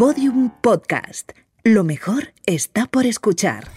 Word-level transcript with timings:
Podium 0.00 0.48
Podcast. 0.62 1.32
Lo 1.62 1.84
mejor 1.84 2.32
está 2.46 2.86
por 2.86 3.04
escuchar. 3.04 3.68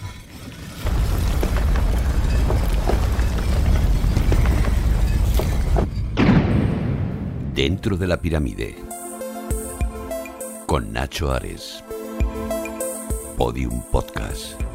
Dentro 7.53 7.97
de 7.97 8.07
la 8.07 8.21
pirámide. 8.21 8.77
Con 10.65 10.93
Nacho 10.93 11.29
Ares. 11.29 11.83
Podium 13.35 13.81
Podcast. 13.91 14.72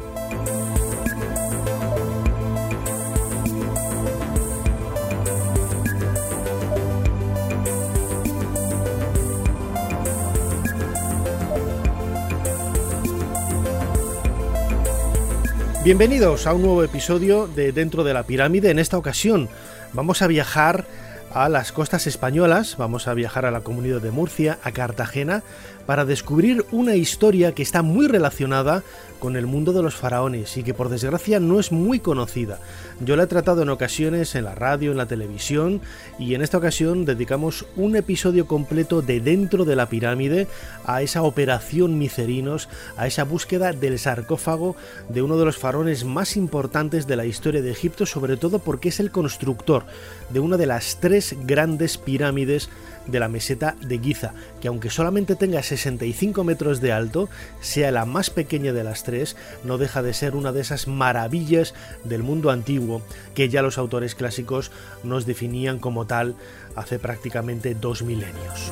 Bienvenidos 15.81 16.45
a 16.45 16.53
un 16.53 16.61
nuevo 16.61 16.83
episodio 16.83 17.47
de 17.47 17.71
Dentro 17.71 18.03
de 18.03 18.13
la 18.13 18.23
Pirámide. 18.23 18.69
En 18.69 18.79
esta 18.79 18.97
ocasión 18.97 19.47
vamos 19.93 20.21
a 20.21 20.27
viajar 20.27 20.85
a 21.33 21.49
las 21.49 21.71
costas 21.71 22.07
españolas, 22.07 22.75
vamos 22.77 23.07
a 23.07 23.13
viajar 23.13 23.45
a 23.45 23.51
la 23.51 23.61
comunidad 23.61 24.01
de 24.01 24.11
Murcia, 24.11 24.59
a 24.63 24.71
Cartagena, 24.71 25.43
para 25.85 26.05
descubrir 26.05 26.65
una 26.71 26.95
historia 26.95 27.53
que 27.53 27.63
está 27.63 27.81
muy 27.81 28.07
relacionada 28.07 28.83
con 29.19 29.35
el 29.35 29.47
mundo 29.47 29.73
de 29.73 29.81
los 29.81 29.95
faraones 29.95 30.55
y 30.55 30.63
que 30.63 30.73
por 30.73 30.87
desgracia 30.87 31.39
no 31.39 31.59
es 31.59 31.71
muy 31.71 31.99
conocida. 31.99 32.59
Yo 33.01 33.15
la 33.15 33.23
he 33.23 33.27
tratado 33.27 33.63
en 33.63 33.69
ocasiones 33.69 34.35
en 34.35 34.45
la 34.45 34.55
radio, 34.55 34.91
en 34.91 34.97
la 34.97 35.07
televisión 35.07 35.81
y 36.17 36.35
en 36.35 36.41
esta 36.41 36.57
ocasión 36.57 37.05
dedicamos 37.05 37.65
un 37.75 37.95
episodio 37.95 38.47
completo 38.47 39.01
de 39.01 39.19
dentro 39.19 39.65
de 39.65 39.75
la 39.75 39.89
pirámide 39.89 40.47
a 40.85 41.01
esa 41.01 41.23
operación 41.23 41.97
Micerinos, 41.97 42.69
a 42.95 43.07
esa 43.07 43.23
búsqueda 43.23 43.73
del 43.73 43.99
sarcófago 43.99 44.75
de 45.09 45.21
uno 45.21 45.37
de 45.37 45.45
los 45.45 45.57
faraones 45.57 46.05
más 46.05 46.37
importantes 46.37 47.07
de 47.07 47.15
la 47.15 47.25
historia 47.25 47.61
de 47.61 47.71
Egipto, 47.71 48.05
sobre 48.05 48.37
todo 48.37 48.59
porque 48.59 48.89
es 48.89 48.99
el 48.99 49.11
constructor 49.11 49.85
de 50.29 50.39
una 50.39 50.55
de 50.55 50.67
las 50.67 50.97
tres 50.99 51.18
grandes 51.45 51.97
pirámides 51.97 52.69
de 53.07 53.19
la 53.19 53.27
meseta 53.27 53.75
de 53.81 53.99
Giza, 53.99 54.33
que 54.61 54.67
aunque 54.67 54.89
solamente 54.89 55.35
tenga 55.35 55.63
65 55.63 56.43
metros 56.43 56.81
de 56.81 56.91
alto, 56.91 57.29
sea 57.61 57.91
la 57.91 58.05
más 58.05 58.29
pequeña 58.29 58.73
de 58.73 58.83
las 58.83 59.03
tres, 59.03 59.35
no 59.63 59.77
deja 59.77 60.01
de 60.01 60.13
ser 60.13 60.35
una 60.35 60.51
de 60.51 60.61
esas 60.61 60.87
maravillas 60.87 61.73
del 62.03 62.23
mundo 62.23 62.51
antiguo 62.51 63.01
que 63.33 63.49
ya 63.49 63.61
los 63.61 63.77
autores 63.77 64.15
clásicos 64.15 64.71
nos 65.03 65.25
definían 65.25 65.79
como 65.79 66.05
tal 66.05 66.35
hace 66.75 66.99
prácticamente 66.99 67.75
dos 67.75 68.03
milenios. 68.03 68.71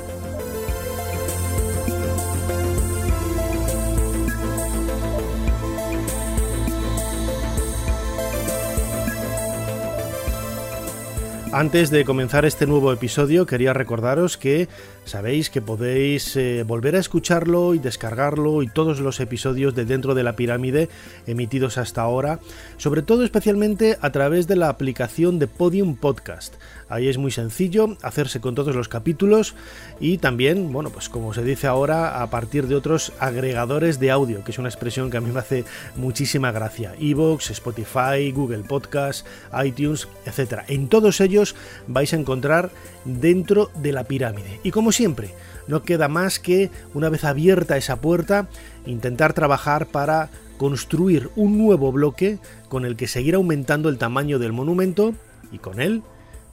Antes 11.58 11.90
de 11.90 12.06
comenzar 12.06 12.46
este 12.46 12.68
nuevo 12.68 12.94
episodio 12.94 13.48
quería 13.48 13.74
recordaros 13.74 14.38
que 14.38 14.68
sabéis 15.08 15.50
que 15.50 15.62
podéis 15.62 16.36
eh, 16.36 16.64
volver 16.64 16.96
a 16.96 17.00
escucharlo 17.00 17.74
y 17.74 17.80
descargarlo 17.80 18.62
y 18.62 18.68
todos 18.68 19.00
los 19.00 19.20
episodios 19.20 19.76
de 19.76 19.86
Dentro 19.86 20.16
de 20.16 20.24
la 20.24 20.36
Pirámide 20.36 20.90
emitidos 21.26 21.78
hasta 21.78 22.02
ahora, 22.02 22.40
sobre 22.78 23.02
todo 23.02 23.24
especialmente 23.24 23.98
a 24.02 24.12
través 24.12 24.48
de 24.48 24.56
la 24.56 24.70
aplicación 24.70 25.40
de 25.40 25.48
Podium 25.48 25.96
Podcast. 25.96 26.56
Ahí 26.90 27.10
es 27.10 27.18
muy 27.18 27.32
sencillo 27.32 27.98
hacerse 28.02 28.40
con 28.40 28.56
todos 28.56 28.76
los 28.76 28.88
capítulos 28.88 29.56
y 30.00 30.20
también, 30.20 30.72
bueno, 30.72 30.90
pues 30.90 31.10
como 31.10 31.34
se 31.34 31.44
dice 31.44 31.68
ahora, 31.68 32.22
a 32.22 32.30
partir 32.30 32.68
de 32.68 32.76
otros 32.76 33.12
agregadores 33.20 34.00
de 34.00 34.12
audio, 34.12 34.44
que 34.44 34.52
es 34.52 34.60
una 34.60 34.70
expresión 34.70 35.10
que 35.10 35.18
a 35.18 35.22
mí 35.22 35.32
me 35.32 35.40
hace 35.40 35.66
muchísima 35.96 36.52
gracia. 36.52 36.96
Evox, 37.00 37.52
Spotify, 37.52 38.32
Google 38.34 38.64
Podcast, 38.64 39.28
iTunes, 39.66 40.08
etc. 40.26 40.62
En 40.68 40.88
todos 40.88 41.20
ellos 41.20 41.56
vais 41.88 42.14
a 42.14 42.18
encontrar 42.18 42.72
dentro 43.04 43.70
de 43.76 43.92
la 43.92 44.06
pirámide. 44.06 44.60
Y 44.64 44.72
como 44.72 44.92
siempre, 44.98 45.34
no 45.68 45.84
queda 45.84 46.08
más 46.08 46.40
que, 46.40 46.72
una 46.94 47.10
vez 47.10 47.24
abierta 47.24 47.78
esa 47.78 48.02
puerta, 48.02 48.50
intentar 48.86 49.34
trabajar 49.34 49.88
para 49.88 50.30
construir 50.58 51.30
un 51.36 51.58
nuevo 51.58 51.92
bloque 51.92 52.40
con 52.68 52.84
el 52.84 52.96
que 52.96 53.08
seguir 53.08 53.36
aumentando 53.36 53.90
el 53.90 54.00
tamaño 54.00 54.40
del 54.40 54.54
monumento 54.54 55.14
y 55.52 55.60
con 55.60 55.80
él 55.80 56.02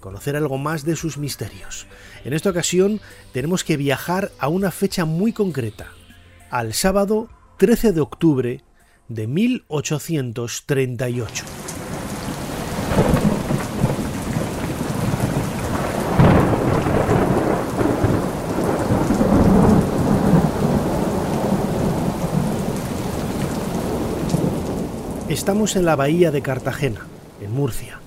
conocer 0.01 0.37
algo 0.37 0.59
más 0.59 0.85
de 0.85 0.97
sus 0.97 1.17
misterios. 1.17 1.87
En 2.27 2.35
esta 2.35 2.51
ocasión 2.51 3.01
tenemos 3.33 3.65
que 3.65 3.79
viajar 3.79 4.31
a 4.39 4.49
una 4.49 4.71
fecha 4.71 5.07
muy 5.07 5.33
concreta, 5.33 5.87
al 6.51 6.75
sábado 6.75 7.31
13 7.57 7.93
de 7.93 8.03
octubre 8.03 8.61
de 9.09 9.27
1838. 9.27 11.74
Estamos 25.35 25.75
en 25.75 25.85
la 25.85 25.97
bahía 25.97 26.31
de 26.31 26.43
Cartagena, 26.43 27.01
en 27.41 27.51
Murcia. 27.51 27.99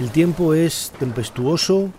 El 0.00 0.10
tiempo 0.10 0.54
es 0.54 0.94
tempestuoso, 0.98 1.90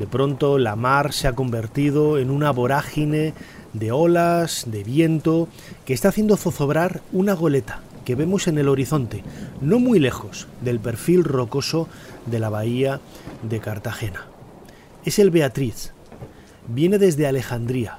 de 0.00 0.08
pronto 0.08 0.58
la 0.58 0.74
mar 0.74 1.12
se 1.12 1.28
ha 1.28 1.34
convertido 1.34 2.18
en 2.18 2.28
una 2.28 2.50
vorágine 2.50 3.34
de 3.72 3.92
olas, 3.92 4.64
de 4.66 4.82
viento, 4.82 5.46
que 5.84 5.94
está 5.94 6.08
haciendo 6.08 6.36
zozobrar 6.36 7.02
una 7.12 7.34
goleta 7.34 7.82
que 8.04 8.16
vemos 8.16 8.48
en 8.48 8.58
el 8.58 8.68
horizonte, 8.68 9.22
no 9.60 9.78
muy 9.78 10.00
lejos 10.00 10.48
del 10.60 10.80
perfil 10.80 11.22
rocoso 11.22 11.86
de 12.26 12.40
la 12.40 12.48
bahía 12.48 12.98
de 13.48 13.60
Cartagena. 13.60 14.26
Es 15.04 15.20
el 15.20 15.30
Beatriz. 15.30 15.92
Viene 16.66 16.98
desde 16.98 17.28
Alejandría. 17.28 17.98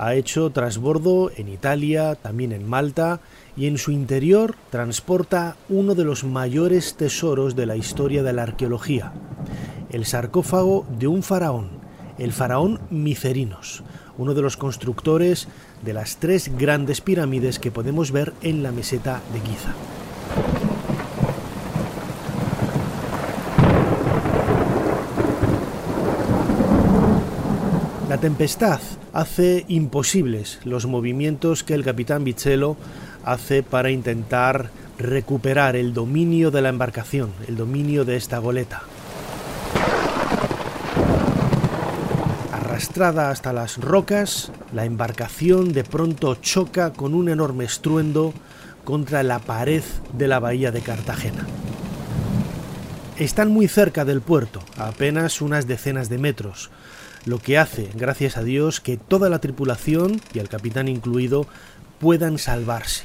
Ha 0.00 0.14
hecho 0.14 0.50
trasbordo 0.50 1.32
en 1.36 1.48
Italia, 1.48 2.14
también 2.14 2.52
en 2.52 2.68
Malta 2.68 3.18
y 3.56 3.66
en 3.66 3.78
su 3.78 3.90
interior 3.90 4.54
transporta 4.70 5.56
uno 5.68 5.96
de 5.96 6.04
los 6.04 6.22
mayores 6.22 6.94
tesoros 6.94 7.56
de 7.56 7.66
la 7.66 7.74
historia 7.74 8.22
de 8.22 8.32
la 8.32 8.44
arqueología, 8.44 9.12
el 9.90 10.06
sarcófago 10.06 10.86
de 11.00 11.08
un 11.08 11.24
faraón, 11.24 11.70
el 12.16 12.32
faraón 12.32 12.78
Micerinos, 12.90 13.82
uno 14.18 14.34
de 14.34 14.42
los 14.42 14.56
constructores 14.56 15.48
de 15.82 15.94
las 15.94 16.18
tres 16.18 16.56
grandes 16.56 17.00
pirámides 17.00 17.58
que 17.58 17.72
podemos 17.72 18.12
ver 18.12 18.34
en 18.42 18.62
la 18.62 18.70
meseta 18.70 19.20
de 19.32 19.40
Giza. 19.40 20.57
La 28.18 28.22
tempestad 28.22 28.80
hace 29.12 29.64
imposibles 29.68 30.58
los 30.64 30.86
movimientos 30.86 31.62
que 31.62 31.74
el 31.74 31.84
capitán 31.84 32.24
Bichelo 32.24 32.76
hace 33.24 33.62
para 33.62 33.92
intentar 33.92 34.70
recuperar 34.98 35.76
el 35.76 35.94
dominio 35.94 36.50
de 36.50 36.60
la 36.60 36.70
embarcación, 36.70 37.30
el 37.46 37.56
dominio 37.56 38.04
de 38.04 38.16
esta 38.16 38.38
goleta. 38.38 38.82
Arrastrada 42.52 43.30
hasta 43.30 43.52
las 43.52 43.78
rocas, 43.78 44.50
la 44.72 44.84
embarcación 44.84 45.72
de 45.72 45.84
pronto 45.84 46.34
choca 46.34 46.92
con 46.92 47.14
un 47.14 47.28
enorme 47.28 47.66
estruendo 47.66 48.34
contra 48.82 49.22
la 49.22 49.38
pared 49.38 49.84
de 50.12 50.26
la 50.26 50.40
bahía 50.40 50.72
de 50.72 50.80
Cartagena. 50.80 51.46
Están 53.16 53.52
muy 53.52 53.68
cerca 53.68 54.04
del 54.04 54.22
puerto, 54.22 54.60
apenas 54.76 55.40
unas 55.40 55.68
decenas 55.68 56.08
de 56.08 56.18
metros, 56.18 56.70
lo 57.24 57.38
que 57.38 57.58
hace, 57.58 57.90
gracias 57.94 58.36
a 58.36 58.42
Dios, 58.42 58.80
que 58.80 58.96
toda 58.96 59.28
la 59.28 59.38
tripulación, 59.38 60.20
y 60.32 60.38
el 60.38 60.48
capitán 60.48 60.88
incluido, 60.88 61.46
puedan 62.00 62.38
salvarse. 62.38 63.04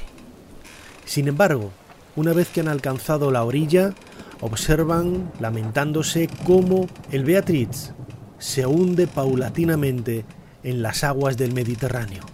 Sin 1.04 1.28
embargo, 1.28 1.70
una 2.16 2.32
vez 2.32 2.48
que 2.48 2.60
han 2.60 2.68
alcanzado 2.68 3.30
la 3.30 3.44
orilla, 3.44 3.92
observan, 4.40 5.32
lamentándose, 5.40 6.28
cómo 6.46 6.86
el 7.10 7.24
Beatriz 7.24 7.92
se 8.38 8.66
hunde 8.66 9.06
paulatinamente 9.06 10.24
en 10.62 10.82
las 10.82 11.04
aguas 11.04 11.36
del 11.36 11.52
Mediterráneo. 11.52 12.24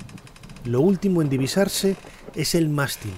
Lo 0.64 0.80
último 0.80 1.22
en 1.22 1.30
divisarse 1.30 1.96
es 2.34 2.54
el 2.54 2.68
mástil, 2.68 3.12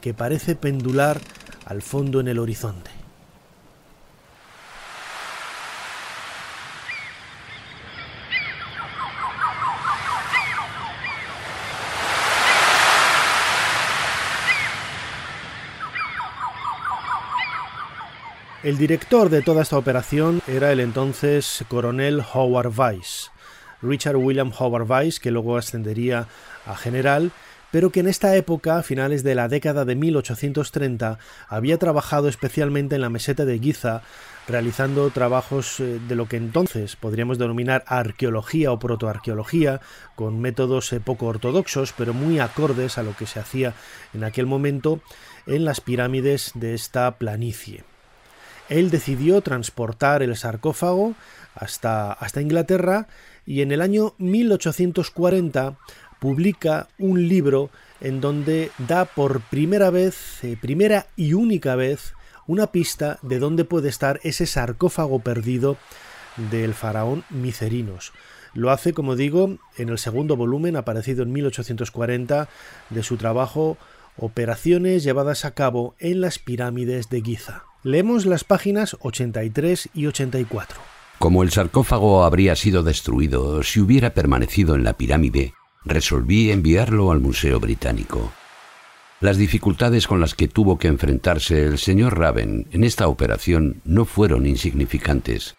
que 0.00 0.14
parece 0.14 0.56
pendular 0.56 1.20
al 1.64 1.82
fondo 1.82 2.20
en 2.20 2.28
el 2.28 2.38
horizonte. 2.38 2.99
El 18.70 18.78
director 18.78 19.30
de 19.30 19.42
toda 19.42 19.62
esta 19.62 19.76
operación 19.76 20.42
era 20.46 20.70
el 20.70 20.78
entonces 20.78 21.64
coronel 21.66 22.22
Howard 22.32 22.72
Weiss. 22.78 23.32
Richard 23.82 24.14
William 24.14 24.52
Howard 24.56 24.88
Weiss, 24.88 25.18
que 25.18 25.32
luego 25.32 25.56
ascendería 25.56 26.28
a 26.64 26.76
general, 26.76 27.32
pero 27.72 27.90
que 27.90 27.98
en 27.98 28.06
esta 28.06 28.36
época, 28.36 28.78
a 28.78 28.84
finales 28.84 29.24
de 29.24 29.34
la 29.34 29.48
década 29.48 29.84
de 29.84 29.96
1830, 29.96 31.18
había 31.48 31.78
trabajado 31.78 32.28
especialmente 32.28 32.94
en 32.94 33.00
la 33.00 33.10
meseta 33.10 33.44
de 33.44 33.58
Giza, 33.58 34.02
realizando 34.46 35.10
trabajos 35.10 35.80
eh, 35.80 35.98
de 36.06 36.14
lo 36.14 36.28
que 36.28 36.36
entonces 36.36 36.94
podríamos 36.94 37.38
denominar 37.38 37.82
arqueología 37.88 38.70
o 38.70 38.78
protoarqueología, 38.78 39.80
con 40.14 40.38
métodos 40.38 40.92
eh, 40.92 41.00
poco 41.00 41.26
ortodoxos, 41.26 41.92
pero 41.98 42.14
muy 42.14 42.38
acordes 42.38 42.98
a 42.98 43.02
lo 43.02 43.16
que 43.16 43.26
se 43.26 43.40
hacía 43.40 43.74
en 44.14 44.22
aquel 44.22 44.46
momento 44.46 45.00
en 45.48 45.64
las 45.64 45.80
pirámides 45.80 46.52
de 46.54 46.74
esta 46.74 47.18
planicie. 47.18 47.82
Él 48.70 48.90
decidió 48.90 49.42
transportar 49.42 50.22
el 50.22 50.36
sarcófago 50.36 51.14
hasta, 51.54 52.12
hasta 52.12 52.40
Inglaterra 52.40 53.08
y 53.44 53.60
en 53.60 53.72
el 53.72 53.82
año 53.82 54.14
1840 54.18 55.76
publica 56.20 56.88
un 56.98 57.28
libro 57.28 57.70
en 58.00 58.20
donde 58.20 58.70
da 58.78 59.04
por 59.04 59.40
primera 59.40 59.90
vez, 59.90 60.42
eh, 60.44 60.56
primera 60.58 61.06
y 61.16 61.34
única 61.34 61.74
vez, 61.74 62.14
una 62.46 62.68
pista 62.68 63.18
de 63.22 63.38
dónde 63.38 63.64
puede 63.64 63.88
estar 63.88 64.20
ese 64.22 64.46
sarcófago 64.46 65.18
perdido 65.18 65.76
del 66.50 66.74
faraón 66.74 67.24
Micerinos. 67.28 68.12
Lo 68.54 68.70
hace, 68.70 68.92
como 68.92 69.16
digo, 69.16 69.58
en 69.76 69.88
el 69.88 69.98
segundo 69.98 70.36
volumen, 70.36 70.76
aparecido 70.76 71.22
en 71.22 71.32
1840, 71.32 72.48
de 72.90 73.02
su 73.02 73.16
trabajo 73.16 73.76
Operaciones 74.16 75.02
llevadas 75.02 75.44
a 75.44 75.54
cabo 75.54 75.94
en 75.98 76.20
las 76.20 76.38
pirámides 76.38 77.08
de 77.08 77.22
Giza. 77.22 77.69
Leemos 77.82 78.26
las 78.26 78.44
páginas 78.44 78.98
83 79.00 79.88
y 79.94 80.04
84. 80.04 80.78
Como 81.18 81.42
el 81.42 81.50
sarcófago 81.50 82.24
habría 82.24 82.54
sido 82.54 82.82
destruido 82.82 83.62
si 83.62 83.80
hubiera 83.80 84.12
permanecido 84.12 84.74
en 84.74 84.84
la 84.84 84.98
pirámide, 84.98 85.54
resolví 85.86 86.50
enviarlo 86.50 87.10
al 87.10 87.20
Museo 87.20 87.58
Británico. 87.58 88.32
Las 89.20 89.38
dificultades 89.38 90.06
con 90.06 90.20
las 90.20 90.34
que 90.34 90.46
tuvo 90.46 90.78
que 90.78 90.88
enfrentarse 90.88 91.64
el 91.64 91.78
señor 91.78 92.18
Raven 92.18 92.66
en 92.70 92.84
esta 92.84 93.08
operación 93.08 93.80
no 93.86 94.04
fueron 94.04 94.46
insignificantes. 94.46 95.56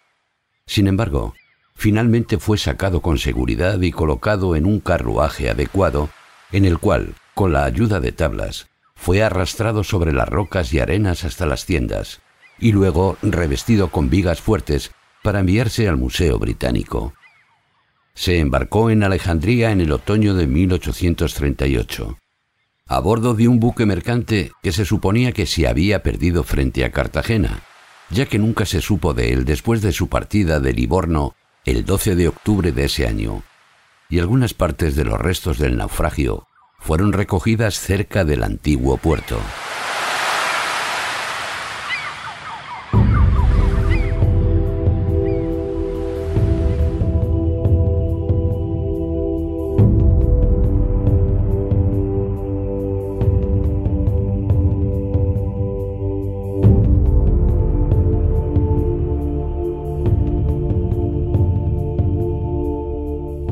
Sin 0.64 0.86
embargo, 0.86 1.34
finalmente 1.74 2.38
fue 2.38 2.56
sacado 2.56 3.02
con 3.02 3.18
seguridad 3.18 3.80
y 3.80 3.90
colocado 3.90 4.54
en 4.54 4.66
un 4.66 4.78
carruaje 4.78 5.50
adecuado, 5.50 6.08
en 6.52 6.66
el 6.66 6.78
cual, 6.78 7.14
con 7.34 7.52
la 7.52 7.64
ayuda 7.64 7.98
de 7.98 8.12
tablas, 8.12 8.68
fue 9.02 9.24
arrastrado 9.24 9.82
sobre 9.82 10.12
las 10.12 10.28
rocas 10.28 10.72
y 10.72 10.78
arenas 10.78 11.24
hasta 11.24 11.44
las 11.44 11.66
tiendas, 11.66 12.20
y 12.60 12.70
luego 12.70 13.18
revestido 13.20 13.90
con 13.90 14.10
vigas 14.10 14.40
fuertes 14.40 14.92
para 15.24 15.40
enviarse 15.40 15.88
al 15.88 15.96
Museo 15.96 16.38
Británico. 16.38 17.12
Se 18.14 18.38
embarcó 18.38 18.90
en 18.90 19.02
Alejandría 19.02 19.72
en 19.72 19.80
el 19.80 19.90
otoño 19.90 20.34
de 20.34 20.46
1838, 20.46 22.16
a 22.86 23.00
bordo 23.00 23.34
de 23.34 23.48
un 23.48 23.58
buque 23.58 23.86
mercante 23.86 24.52
que 24.62 24.70
se 24.70 24.84
suponía 24.84 25.32
que 25.32 25.46
se 25.46 25.66
había 25.66 26.04
perdido 26.04 26.44
frente 26.44 26.84
a 26.84 26.92
Cartagena, 26.92 27.64
ya 28.08 28.26
que 28.26 28.38
nunca 28.38 28.66
se 28.66 28.80
supo 28.80 29.14
de 29.14 29.32
él 29.32 29.44
después 29.44 29.82
de 29.82 29.90
su 29.90 30.06
partida 30.06 30.60
de 30.60 30.74
Livorno 30.74 31.34
el 31.64 31.84
12 31.84 32.14
de 32.14 32.28
octubre 32.28 32.70
de 32.70 32.84
ese 32.84 33.08
año, 33.08 33.42
y 34.08 34.20
algunas 34.20 34.54
partes 34.54 34.94
de 34.94 35.04
los 35.04 35.20
restos 35.20 35.58
del 35.58 35.76
naufragio 35.76 36.46
fueron 36.82 37.12
recogidas 37.12 37.78
cerca 37.78 38.24
del 38.24 38.42
antiguo 38.42 38.96
puerto. 38.96 39.38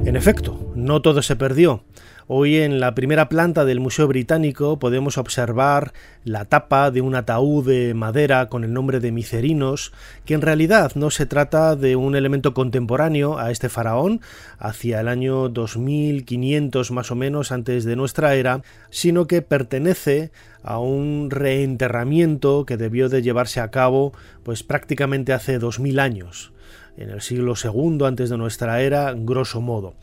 En 0.04 0.16
efecto, 0.16 0.58
no 0.74 1.00
todo 1.00 1.22
se 1.22 1.36
perdió. 1.36 1.84
Hoy 2.32 2.58
en 2.58 2.78
la 2.78 2.94
primera 2.94 3.28
planta 3.28 3.64
del 3.64 3.80
Museo 3.80 4.06
Británico 4.06 4.78
podemos 4.78 5.18
observar 5.18 5.92
la 6.22 6.44
tapa 6.44 6.92
de 6.92 7.00
un 7.00 7.16
ataúd 7.16 7.66
de 7.66 7.92
madera 7.92 8.48
con 8.48 8.62
el 8.62 8.72
nombre 8.72 9.00
de 9.00 9.10
Micerinos, 9.10 9.92
que 10.24 10.34
en 10.34 10.40
realidad 10.40 10.92
no 10.94 11.10
se 11.10 11.26
trata 11.26 11.74
de 11.74 11.96
un 11.96 12.14
elemento 12.14 12.54
contemporáneo 12.54 13.36
a 13.36 13.50
este 13.50 13.68
faraón, 13.68 14.20
hacia 14.60 15.00
el 15.00 15.08
año 15.08 15.48
2500 15.48 16.92
más 16.92 17.10
o 17.10 17.16
menos 17.16 17.50
antes 17.50 17.82
de 17.82 17.96
nuestra 17.96 18.36
era, 18.36 18.62
sino 18.90 19.26
que 19.26 19.42
pertenece 19.42 20.30
a 20.62 20.78
un 20.78 21.30
reenterramiento 21.30 22.64
que 22.64 22.76
debió 22.76 23.08
de 23.08 23.22
llevarse 23.22 23.58
a 23.58 23.72
cabo 23.72 24.12
pues 24.44 24.62
prácticamente 24.62 25.32
hace 25.32 25.58
2000 25.58 25.98
años, 25.98 26.52
en 26.96 27.10
el 27.10 27.22
siglo 27.22 27.54
II 27.60 28.04
antes 28.06 28.30
de 28.30 28.38
nuestra 28.38 28.82
era, 28.82 29.12
grosso 29.16 29.60
modo. 29.60 29.94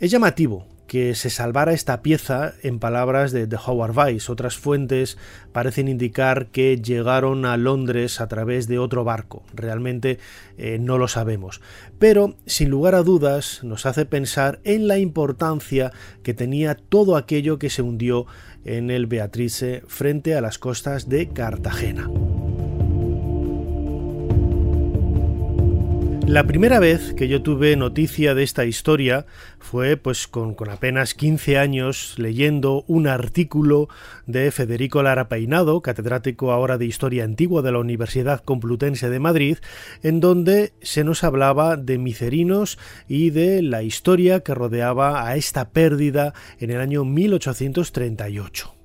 Es 0.00 0.10
llamativo 0.10 0.77
que 0.88 1.14
se 1.14 1.30
salvara 1.30 1.74
esta 1.74 2.02
pieza 2.02 2.54
en 2.62 2.80
palabras 2.80 3.30
de, 3.30 3.46
Howard 3.64 3.96
Weiss. 3.96 4.30
Otras 4.30 4.56
fuentes 4.56 5.18
parecen 5.52 5.86
indicar 5.86 6.48
que 6.48 6.78
llegaron 6.78 7.44
a 7.44 7.56
Londres 7.56 8.20
a 8.20 8.26
través 8.26 8.66
de 8.66 8.78
otro 8.78 9.04
barco. 9.04 9.44
Realmente 9.54 10.18
eh, 10.56 10.78
no 10.80 10.98
lo 10.98 11.06
sabemos. 11.06 11.60
Pero, 11.98 12.34
sin 12.46 12.70
lugar 12.70 12.94
a 12.94 13.02
dudas, 13.02 13.62
nos 13.62 13.86
hace 13.86 14.06
pensar 14.06 14.60
en 14.64 14.88
la 14.88 14.98
importancia 14.98 15.92
que 16.22 16.34
tenía 16.34 16.74
todo 16.74 17.16
aquello 17.16 17.58
que 17.58 17.70
se 17.70 17.82
hundió 17.82 18.26
en 18.64 18.90
el 18.90 19.06
Beatrice 19.06 19.82
frente 19.86 20.34
a 20.34 20.40
las 20.40 20.58
costas 20.58 21.08
de 21.08 21.28
Cartagena. 21.28 22.10
La 26.28 26.44
primera 26.44 26.78
vez 26.78 27.14
que 27.14 27.26
yo 27.26 27.40
tuve 27.40 27.74
noticia 27.74 28.34
de 28.34 28.42
esta 28.42 28.66
historia 28.66 29.24
fue 29.58 29.96
pues 29.96 30.28
con, 30.28 30.54
apenas 30.68 31.14
15 31.14 31.56
años 31.56 32.16
leyendo 32.18 32.84
un 32.86 33.06
artículo 33.06 33.88
de 34.26 34.50
Federico 34.50 35.02
Lara 35.02 35.30
Peinado, 35.30 35.80
catedrático 35.80 36.52
ahora 36.52 36.76
de 36.76 36.84
Historia 36.84 37.24
Antigua 37.24 37.62
de 37.62 37.72
la 37.72 37.78
Universidad 37.78 38.42
Complutense 38.44 39.08
de 39.08 39.18
Madrid, 39.18 39.56
en 40.02 40.20
donde 40.20 40.74
se 40.82 41.02
nos 41.02 41.24
hablaba 41.24 41.78
de 41.78 41.96
Micerinos 41.96 42.78
y 43.08 43.30
de 43.30 43.62
la 43.62 43.82
historia 43.82 44.40
que 44.40 44.54
rodeaba 44.54 45.26
a 45.26 45.36
esta 45.36 45.70
pérdida 45.70 46.34
en 46.58 46.70
el 46.70 46.82
año 46.82 47.06
1838. 47.06 48.77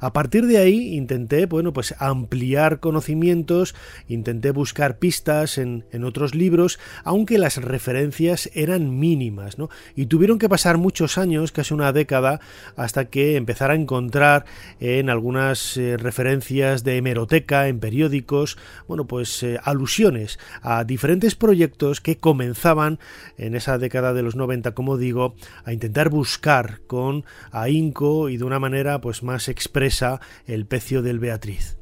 A 0.00 0.12
partir 0.12 0.46
de 0.46 0.58
ahí 0.58 0.94
intenté, 0.94 1.46
bueno, 1.46 1.72
pues 1.72 1.94
ampliar 1.98 2.80
conocimientos, 2.80 3.74
intenté 4.08 4.50
buscar 4.50 4.98
pistas 4.98 5.58
en, 5.58 5.84
otros 6.04 6.34
libros, 6.34 6.78
aunque 7.04 7.38
las 7.38 7.56
referencias 7.56 8.50
eran 8.54 8.98
mínimas, 8.98 9.58
¿no? 9.58 9.70
Y 9.96 10.06
tuvieron 10.06 10.38
que 10.38 10.48
pasar 10.48 10.78
muchos 10.78 11.18
años, 11.18 11.52
casi 11.52 11.74
una 11.74 11.92
década, 11.92 12.40
hasta 12.76 13.06
que 13.06 13.36
empezara 13.36 13.72
a 13.72 13.76
encontrar 13.76 14.44
en 14.78 15.10
algunas 15.10 15.76
eh, 15.76 15.96
referencias 15.96 16.84
de 16.84 16.98
hemeroteca, 16.98 17.68
en 17.68 17.80
periódicos, 17.80 18.58
bueno, 18.86 19.06
pues 19.06 19.42
eh, 19.42 19.58
alusiones 19.64 20.38
a 20.62 20.84
diferentes 20.84 21.34
proyectos 21.34 22.00
que 22.00 22.18
comenzaban 22.18 22.98
en 23.36 23.54
esa 23.54 23.78
década 23.78 24.12
de 24.12 24.22
los 24.22 24.36
90, 24.36 24.72
como 24.72 24.96
digo, 24.96 25.34
a 25.64 25.72
intentar 25.72 26.10
buscar 26.10 26.80
con 26.86 27.24
ahínco 27.50 28.28
y 28.28 28.36
de 28.36 28.44
una 28.44 28.58
manera 28.58 29.00
pues 29.00 29.22
más 29.22 29.48
expresa 29.76 30.22
el 30.46 30.64
pecio 30.64 31.02
del 31.02 31.18
Beatriz. 31.18 31.76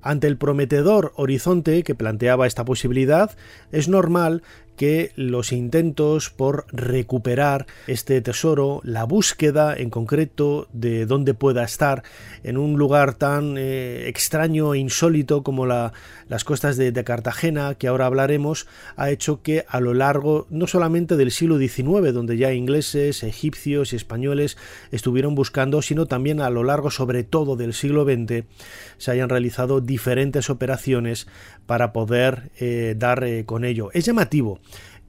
Ante 0.00 0.26
el 0.28 0.38
prometedor 0.38 1.12
horizonte 1.16 1.82
que 1.82 1.94
planteaba 1.94 2.46
esta 2.46 2.64
posibilidad, 2.64 3.36
es 3.70 3.86
normal 3.86 4.42
que 4.76 5.12
los 5.16 5.52
intentos 5.52 6.30
por 6.30 6.66
recuperar 6.70 7.66
este 7.86 8.20
tesoro, 8.20 8.80
la 8.84 9.04
búsqueda 9.04 9.74
en 9.76 9.90
concreto 9.90 10.68
de 10.72 11.06
dónde 11.06 11.34
pueda 11.34 11.64
estar 11.64 12.02
en 12.42 12.56
un 12.56 12.78
lugar 12.78 13.14
tan 13.14 13.56
eh, 13.58 14.08
extraño 14.08 14.74
e 14.74 14.78
insólito 14.78 15.42
como 15.42 15.66
la, 15.66 15.92
las 16.28 16.44
costas 16.44 16.76
de, 16.76 16.92
Cartagena, 17.04 17.74
que 17.74 17.88
ahora 17.88 18.06
hablaremos, 18.06 18.66
ha 18.96 19.10
hecho 19.10 19.42
que 19.42 19.64
a 19.68 19.80
lo 19.80 19.92
largo 19.94 20.46
no 20.48 20.66
solamente 20.66 21.16
del 21.16 21.30
siglo 21.30 21.58
XIX, 21.58 22.14
donde 22.14 22.36
ya 22.36 22.52
ingleses, 22.52 23.22
egipcios 23.22 23.92
y 23.92 23.96
españoles 23.96 24.56
estuvieron 24.90 25.34
buscando, 25.34 25.82
sino 25.82 26.06
también 26.06 26.40
a 26.40 26.50
lo 26.50 26.64
largo 26.64 26.90
sobre 26.90 27.24
todo 27.24 27.56
del 27.56 27.74
siglo 27.74 28.04
XX, 28.04 28.44
se 28.96 29.10
hayan 29.10 29.28
realizado 29.28 29.80
diferentes 29.80 30.48
operaciones 30.50 31.26
para 31.66 31.92
poder 31.92 32.50
eh, 32.58 32.94
dar 32.96 33.24
eh, 33.24 33.44
con 33.44 33.64
ello. 33.64 33.90
Es 33.92 34.06
llamativo 34.06 34.60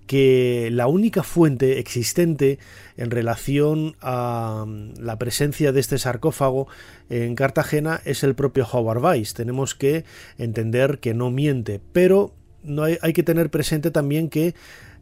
que 0.07 0.69
la 0.71 0.87
única 0.87 1.23
fuente 1.23 1.79
existente 1.79 2.59
en 2.97 3.11
relación 3.11 3.95
a 4.01 4.65
mm, 4.67 4.99
la 4.99 5.17
presencia 5.17 5.71
de 5.71 5.79
este 5.79 5.97
sarcófago 5.97 6.67
en 7.09 7.35
Cartagena 7.35 8.01
es 8.05 8.23
el 8.23 8.35
propio 8.35 8.67
Howard 8.71 9.03
Weiss. 9.03 9.33
Tenemos 9.33 9.75
que 9.75 10.05
entender 10.37 10.99
que 10.99 11.13
no 11.13 11.31
miente, 11.31 11.81
pero 11.91 12.33
no 12.63 12.83
hay, 12.83 12.97
hay 13.01 13.13
que 13.13 13.23
tener 13.23 13.49
presente 13.49 13.91
también 13.91 14.29
que 14.29 14.55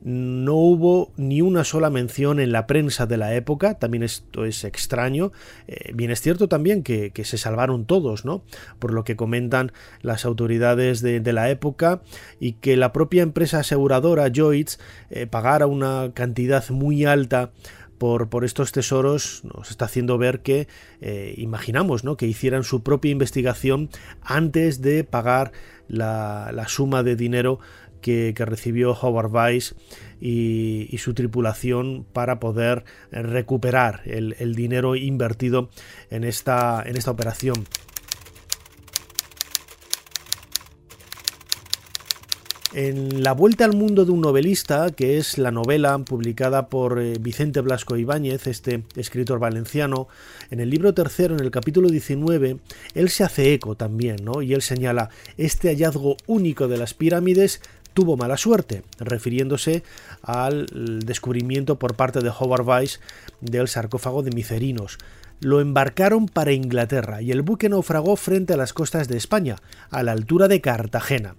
no 0.04 0.56
hubo 0.56 1.14
ni 1.16 1.42
una 1.42 1.64
sola 1.64 1.90
mención 1.90 2.42
en 2.42 2.52
la 2.52 2.68
prensa 2.68 3.06
de 3.06 3.16
la 3.16 3.36
época, 3.36 3.80
también 3.80 4.04
esto 4.04 4.44
es 4.44 4.66
extraño. 4.66 5.32
Eh, 5.68 5.92
bien 5.94 6.12
es 6.12 6.20
cierto 6.20 6.50
también 6.50 6.84
que, 6.84 7.12
se 7.24 7.38
salvaron 7.38 7.86
todos, 7.86 8.26
¿no? 8.26 8.44
Por 8.80 8.94
lo 8.94 9.06
que 9.06 9.16
comentan 9.16 9.72
las 10.02 10.26
autoridades 10.26 11.02
de, 11.02 11.34
la 11.34 11.50
época 11.50 12.02
y 12.40 12.54
que 12.54 12.76
la 12.76 12.92
propia 12.92 13.24
empresa 13.24 13.60
aseguradora 13.60 14.28
Lloyds 14.28 14.78
eh, 15.10 15.26
pagara 15.26 15.68
una 15.68 16.12
cantidad 16.14 16.70
muy 16.70 17.06
alta 17.06 17.52
por, 17.98 18.30
por, 18.30 18.44
estos 18.44 18.74
tesoros 18.74 19.44
nos 19.46 19.72
está 19.72 19.86
haciendo 19.86 20.18
ver 20.18 20.42
que 20.42 20.68
eh, 21.00 21.34
imaginamos 21.38 22.04
¿no? 22.04 22.18
que 22.18 22.28
hicieran 22.28 22.66
su 22.66 22.84
propia 22.84 23.12
investigación 23.12 23.90
antes 24.22 24.82
de 24.82 25.06
pagar 25.06 25.54
la, 25.88 26.52
la 26.54 26.68
suma 26.68 27.04
de 27.04 27.16
dinero 27.16 27.60
que, 28.04 28.34
recibió 28.38 28.92
Howard 28.92 29.34
Weiss 29.34 29.74
y, 30.22 30.96
su 31.00 31.16
tripulación 31.16 32.06
para 32.14 32.40
poder 32.40 32.86
recuperar 33.12 34.02
el, 34.06 34.36
el 34.38 34.54
dinero 34.54 34.96
invertido 34.96 35.70
en 36.12 36.24
esta, 36.24 36.84
en 36.86 36.96
esta 36.96 37.10
operación. 37.10 37.66
En 42.76 43.22
La 43.22 43.34
Vuelta 43.34 43.66
al 43.66 43.76
Mundo 43.76 44.04
de 44.04 44.12
un 44.12 44.22
novelista, 44.22 44.90
que 44.90 45.20
es 45.20 45.38
la 45.38 45.52
novela 45.52 45.96
publicada 46.00 46.70
por 46.70 47.00
eh, 47.00 47.18
Vicente 47.20 47.62
Blasco 47.62 47.98
Ibáñez, 47.98 48.48
este 48.48 48.84
escritor 48.96 49.38
valenciano, 49.38 50.08
en 50.50 50.60
el 50.60 50.72
libro 50.72 50.92
tercero, 50.96 51.36
en 51.36 51.42
el 51.42 51.52
capítulo 51.52 51.88
19, 51.90 52.58
él 52.96 53.10
se 53.10 53.24
hace 53.24 53.54
eco 53.54 53.76
también, 53.76 54.26
¿no? 54.26 54.42
Y 54.42 54.56
él 54.56 54.64
señala, 54.64 55.12
este 55.38 55.68
hallazgo 55.70 56.18
único 56.26 56.68
de 56.68 56.78
las 56.78 56.96
pirámides 56.96 57.62
tuvo 57.94 58.18
mala 58.18 58.38
suerte, 58.38 58.84
refiriéndose 59.00 59.84
al 60.22 60.68
descubrimiento 61.06 61.80
por 61.80 61.96
parte 61.96 62.22
de 62.22 62.30
Howard 62.30 62.68
Weiss 62.68 63.00
del 63.42 63.68
sarcófago 63.68 64.24
de 64.24 64.32
Micerinos. 64.32 64.98
Lo 65.40 65.62
embarcaron 65.62 66.28
para 66.28 66.54
Inglaterra 66.54 67.22
y 67.22 67.32
el 67.32 67.42
buque 67.42 67.70
naufragó 67.70 68.16
frente 68.16 68.54
a 68.54 68.58
las 68.58 68.74
costas 68.74 69.08
de 69.08 69.18
España, 69.18 69.58
a 69.90 70.04
la 70.04 70.14
altura 70.14 70.48
de 70.48 70.62
Cartagena. 70.62 71.36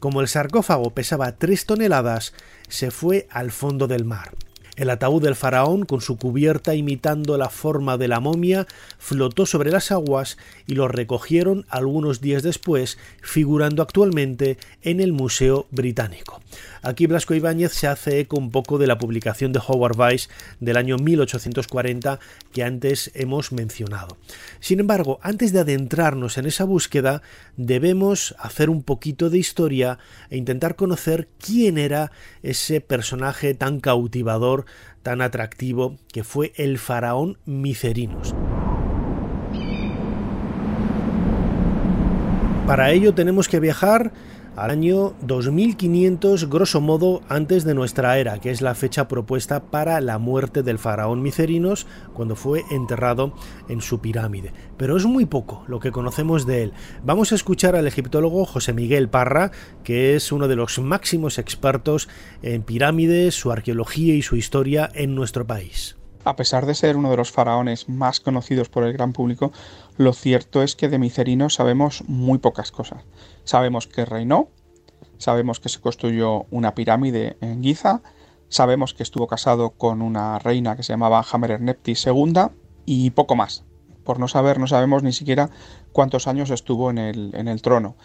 Como 0.00 0.20
el 0.20 0.28
sarcófago 0.28 0.90
pesaba 0.90 1.32
tres 1.36 1.64
toneladas, 1.64 2.34
se 2.68 2.90
fue 2.90 3.26
al 3.30 3.52
fondo 3.52 3.86
del 3.86 4.04
mar. 4.04 4.32
El 4.76 4.90
ataúd 4.90 5.22
del 5.22 5.36
faraón, 5.36 5.84
con 5.84 6.00
su 6.00 6.16
cubierta 6.16 6.74
imitando 6.74 7.38
la 7.38 7.48
forma 7.48 7.96
de 7.96 8.08
la 8.08 8.20
momia, 8.20 8.66
flotó 8.98 9.46
sobre 9.46 9.70
las 9.70 9.92
aguas 9.92 10.36
y 10.66 10.74
lo 10.74 10.88
recogieron 10.88 11.64
algunos 11.68 12.20
días 12.20 12.42
después, 12.42 12.98
figurando 13.22 13.82
actualmente 13.82 14.58
en 14.82 15.00
el 15.00 15.12
Museo 15.12 15.66
Británico. 15.70 16.40
Aquí 16.84 17.06
Blasco 17.06 17.32
Ibáñez 17.32 17.72
se 17.72 17.86
hace 17.86 18.20
eco 18.20 18.36
un 18.36 18.50
poco 18.50 18.76
de 18.76 18.86
la 18.86 18.98
publicación 18.98 19.52
de 19.52 19.60
Howard 19.66 19.98
Weiss 19.98 20.28
del 20.60 20.76
año 20.76 20.98
1840 20.98 22.20
que 22.52 22.62
antes 22.62 23.10
hemos 23.14 23.52
mencionado. 23.52 24.18
Sin 24.60 24.80
embargo, 24.80 25.18
antes 25.22 25.54
de 25.54 25.60
adentrarnos 25.60 26.36
en 26.36 26.44
esa 26.44 26.64
búsqueda, 26.64 27.22
debemos 27.56 28.34
hacer 28.38 28.68
un 28.68 28.82
poquito 28.82 29.30
de 29.30 29.38
historia 29.38 29.98
e 30.28 30.36
intentar 30.36 30.76
conocer 30.76 31.28
quién 31.38 31.78
era 31.78 32.12
ese 32.42 32.82
personaje 32.82 33.54
tan 33.54 33.80
cautivador, 33.80 34.66
tan 35.02 35.22
atractivo, 35.22 35.96
que 36.12 36.22
fue 36.22 36.52
el 36.56 36.76
faraón 36.76 37.38
Micerinos. 37.46 38.34
Para 42.66 42.92
ello 42.92 43.12
tenemos 43.12 43.48
que 43.48 43.60
viajar 43.60 44.12
al 44.56 44.70
año 44.70 45.14
2500 45.22 46.48
grosso 46.48 46.80
modo 46.80 47.22
antes 47.28 47.64
de 47.64 47.74
nuestra 47.74 48.18
era, 48.18 48.38
que 48.40 48.50
es 48.50 48.60
la 48.60 48.74
fecha 48.74 49.08
propuesta 49.08 49.64
para 49.64 50.00
la 50.00 50.18
muerte 50.18 50.62
del 50.62 50.78
faraón 50.78 51.22
Micerinos 51.22 51.86
cuando 52.12 52.36
fue 52.36 52.62
enterrado 52.70 53.34
en 53.68 53.80
su 53.80 54.00
pirámide. 54.00 54.52
Pero 54.76 54.96
es 54.96 55.06
muy 55.06 55.24
poco 55.24 55.64
lo 55.66 55.80
que 55.80 55.92
conocemos 55.92 56.46
de 56.46 56.64
él. 56.64 56.72
Vamos 57.04 57.32
a 57.32 57.34
escuchar 57.34 57.76
al 57.76 57.86
egiptólogo 57.86 58.44
José 58.44 58.72
Miguel 58.72 59.08
Parra, 59.08 59.50
que 59.82 60.14
es 60.14 60.32
uno 60.32 60.48
de 60.48 60.56
los 60.56 60.78
máximos 60.78 61.38
expertos 61.38 62.08
en 62.42 62.62
pirámides, 62.62 63.34
su 63.34 63.50
arqueología 63.50 64.14
y 64.14 64.22
su 64.22 64.36
historia 64.36 64.90
en 64.94 65.14
nuestro 65.14 65.46
país. 65.46 65.96
A 66.24 66.36
pesar 66.36 66.64
de 66.64 66.74
ser 66.74 66.96
uno 66.96 67.10
de 67.10 67.18
los 67.18 67.30
faraones 67.30 67.88
más 67.88 68.20
conocidos 68.20 68.68
por 68.70 68.84
el 68.84 68.94
gran 68.94 69.12
público, 69.12 69.52
lo 69.98 70.12
cierto 70.14 70.62
es 70.62 70.74
que 70.74 70.88
de 70.88 70.98
Micerino 70.98 71.50
sabemos 71.50 72.02
muy 72.06 72.38
pocas 72.38 72.72
cosas. 72.72 73.04
Sabemos 73.44 73.86
que 73.86 74.06
reinó, 74.06 74.48
sabemos 75.18 75.60
que 75.60 75.68
se 75.68 75.80
construyó 75.80 76.46
una 76.50 76.74
pirámide 76.74 77.36
en 77.40 77.62
Giza, 77.62 78.00
sabemos 78.48 78.94
que 78.94 79.02
estuvo 79.02 79.26
casado 79.26 79.70
con 79.70 80.00
una 80.00 80.38
reina 80.38 80.76
que 80.76 80.82
se 80.82 80.94
llamaba 80.94 81.24
Hamerernepti 81.30 81.92
II 82.06 82.46
y 82.86 83.10
poco 83.10 83.36
más. 83.36 83.64
Por 84.02 84.18
no 84.18 84.28
saber, 84.28 84.58
no 84.58 84.66
sabemos 84.66 85.02
ni 85.02 85.12
siquiera 85.12 85.50
cuántos 85.92 86.26
años 86.26 86.50
estuvo 86.50 86.90
en 86.90 86.98
el, 86.98 87.30
en 87.34 87.48
el 87.48 87.62
trono. 87.62 87.96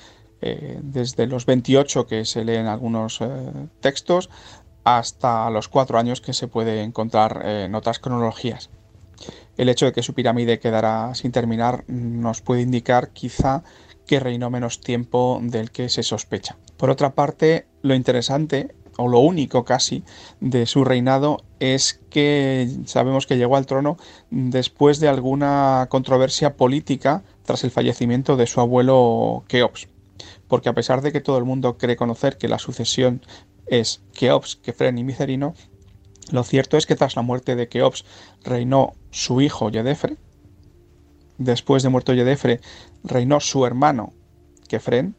Eh, 0.42 0.80
desde 0.82 1.28
los 1.28 1.46
28 1.46 2.08
que 2.08 2.24
se 2.24 2.46
leen 2.46 2.68
algunos 2.68 3.20
eh, 3.20 3.28
textos 3.82 4.30
hasta 4.98 5.50
los 5.50 5.68
cuatro 5.68 6.00
años 6.00 6.22
que 6.22 6.34
se 6.34 6.48
puede 6.48 6.82
encontrar 6.82 7.46
en 7.46 7.76
otras 7.76 8.00
cronologías. 8.00 8.70
El 9.58 9.70
hecho 9.70 9.86
de 9.86 9.92
que 9.92 10.04
su 10.04 10.14
pirámide 10.14 10.60
quedara 10.60 11.14
sin 11.16 11.32
terminar 11.32 11.84
nos 11.88 12.42
puede 12.42 12.62
indicar 12.62 13.10
quizá 13.10 13.64
que 14.08 14.20
reinó 14.20 14.50
menos 14.50 14.82
tiempo 14.82 15.40
del 15.44 15.70
que 15.72 15.90
se 15.90 16.02
sospecha. 16.02 16.58
Por 16.78 16.90
otra 16.90 17.14
parte, 17.14 17.68
lo 17.82 17.94
interesante 17.94 18.74
o 18.98 19.08
lo 19.08 19.20
único 19.20 19.64
casi 19.64 20.04
de 20.40 20.66
su 20.66 20.84
reinado 20.84 21.44
es 21.60 22.02
que 22.10 22.70
sabemos 22.86 23.28
que 23.28 23.38
llegó 23.38 23.56
al 23.56 23.66
trono 23.66 23.98
después 24.30 25.00
de 25.00 25.08
alguna 25.08 25.88
controversia 25.90 26.56
política 26.56 27.24
tras 27.44 27.64
el 27.64 27.72
fallecimiento 27.72 28.38
de 28.38 28.48
su 28.48 28.60
abuelo 28.60 29.44
Keops. 29.48 29.88
Porque 30.48 30.70
a 30.70 30.74
pesar 30.74 31.02
de 31.02 31.12
que 31.12 31.22
todo 31.22 31.38
el 31.38 31.46
mundo 31.46 31.78
cree 31.78 31.96
conocer 31.96 32.38
que 32.38 32.48
la 32.48 32.60
sucesión 32.60 33.22
es 33.70 34.02
Keops, 34.14 34.58
Kefren 34.58 34.98
y 34.98 35.04
Micerino, 35.04 35.54
lo 36.32 36.44
cierto 36.44 36.78
es 36.78 36.86
que 36.86 36.96
tras 36.96 37.16
la 37.16 37.22
muerte 37.22 37.56
de 37.56 37.68
Keops 37.68 38.06
reinó 38.44 38.94
su 39.12 39.42
hijo 39.42 39.70
Yedefre, 39.70 40.18
después 41.38 41.84
de 41.84 41.90
muerto 41.90 42.14
Yedefre 42.14 42.60
reinó 43.04 43.40
su 43.40 43.66
hermano 43.66 44.14
Kefren, 44.68 45.16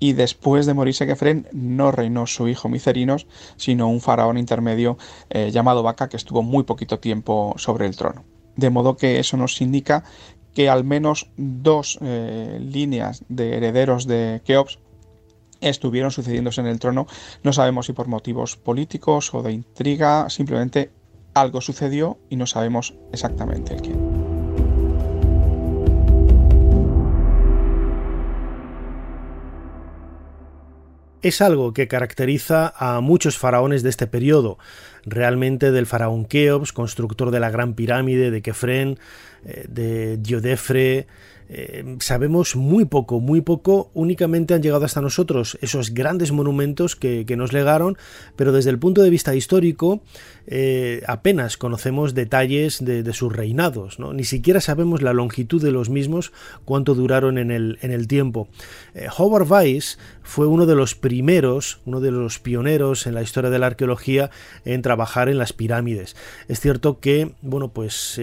y 0.00 0.14
después 0.14 0.66
de 0.66 0.74
morirse 0.74 1.06
Kefren 1.06 1.46
no 1.52 1.92
reinó 1.92 2.26
su 2.26 2.48
hijo 2.48 2.68
Micerinos, 2.68 3.26
sino 3.56 3.88
un 3.88 4.00
faraón 4.00 4.38
intermedio 4.38 4.96
eh, 5.28 5.50
llamado 5.52 5.82
Vaca 5.82 6.08
que 6.08 6.16
estuvo 6.16 6.42
muy 6.42 6.64
poquito 6.64 6.98
tiempo 6.98 7.54
sobre 7.58 7.86
el 7.86 7.96
trono. 7.96 8.24
De 8.56 8.70
modo 8.70 8.96
que 8.96 9.18
eso 9.18 9.36
nos 9.36 9.60
indica 9.60 10.04
que 10.54 10.68
al 10.68 10.84
menos 10.84 11.30
dos 11.36 11.98
eh, 12.00 12.58
líneas 12.60 13.24
de 13.28 13.56
herederos 13.56 14.06
de 14.06 14.40
Keops 14.44 14.78
estuvieron 15.60 16.10
sucediéndose 16.10 16.60
en 16.60 16.66
el 16.66 16.78
trono. 16.78 17.06
No 17.42 17.52
sabemos 17.52 17.86
si 17.86 17.92
por 17.92 18.08
motivos 18.08 18.56
políticos 18.56 19.32
o 19.34 19.42
de 19.42 19.52
intriga, 19.52 20.28
simplemente 20.30 20.90
algo 21.34 21.60
sucedió 21.60 22.18
y 22.28 22.36
no 22.36 22.46
sabemos 22.46 22.94
exactamente 23.12 23.74
el 23.74 23.82
qué. 23.82 23.94
Es 31.22 31.42
algo 31.42 31.74
que 31.74 31.86
caracteriza 31.86 32.72
a 32.74 33.02
muchos 33.02 33.36
faraones 33.36 33.82
de 33.82 33.90
este 33.90 34.06
periodo, 34.06 34.58
realmente 35.04 35.70
del 35.70 35.84
faraón 35.84 36.24
Keops, 36.24 36.72
constructor 36.72 37.30
de 37.30 37.40
la 37.40 37.50
Gran 37.50 37.74
Pirámide, 37.74 38.30
de 38.30 38.40
Kefren, 38.40 38.98
eh, 39.44 39.66
de 39.68 40.16
Diodefre, 40.16 41.06
eh, 41.52 41.96
sabemos 41.98 42.54
muy 42.54 42.84
poco, 42.84 43.18
muy 43.18 43.40
poco, 43.40 43.90
únicamente 43.92 44.54
han 44.54 44.62
llegado 44.62 44.84
hasta 44.84 45.00
nosotros 45.00 45.58
esos 45.60 45.92
grandes 45.92 46.30
monumentos 46.30 46.94
que, 46.94 47.26
nos 47.36 47.52
legaron, 47.52 47.96
pero 48.36 48.52
desde 48.52 48.70
el 48.70 48.78
punto 48.78 49.02
de 49.02 49.10
vista 49.10 49.34
histórico 49.34 50.02
eh, 50.46 51.02
apenas 51.06 51.56
conocemos 51.56 52.14
detalles 52.14 52.84
de, 52.84 53.12
sus 53.12 53.34
reinados, 53.34 53.98
ni 53.98 54.22
siquiera 54.22 54.60
sabemos 54.60 55.02
la 55.02 55.12
longitud 55.12 55.60
de 55.60 55.72
los 55.72 55.90
mismos, 55.90 56.32
cuánto 56.64 56.94
duraron 56.94 57.36
en 57.38 57.50
el, 57.50 57.78
en 57.82 57.90
el 57.90 58.06
tiempo. 58.06 58.48
Eh, 58.94 59.08
Howard 59.16 59.50
Weiss 59.50 59.98
fue 60.22 60.46
uno 60.46 60.66
de 60.66 60.76
los 60.76 60.94
primeros, 60.94 61.80
uno 61.84 62.00
de 62.00 62.12
los 62.12 62.38
pioneros 62.38 63.08
en 63.08 63.14
la 63.14 63.22
historia 63.22 63.50
de 63.50 63.58
la 63.58 63.66
arqueología 63.66 64.30
en 64.64 64.82
trabajar 64.82 65.28
en 65.28 65.38
las 65.38 65.52
pirámides. 65.52 66.14
Es 66.46 66.60
cierto 66.60 67.00
que, 67.00 67.32
bueno, 67.42 67.72
pues 67.72 68.20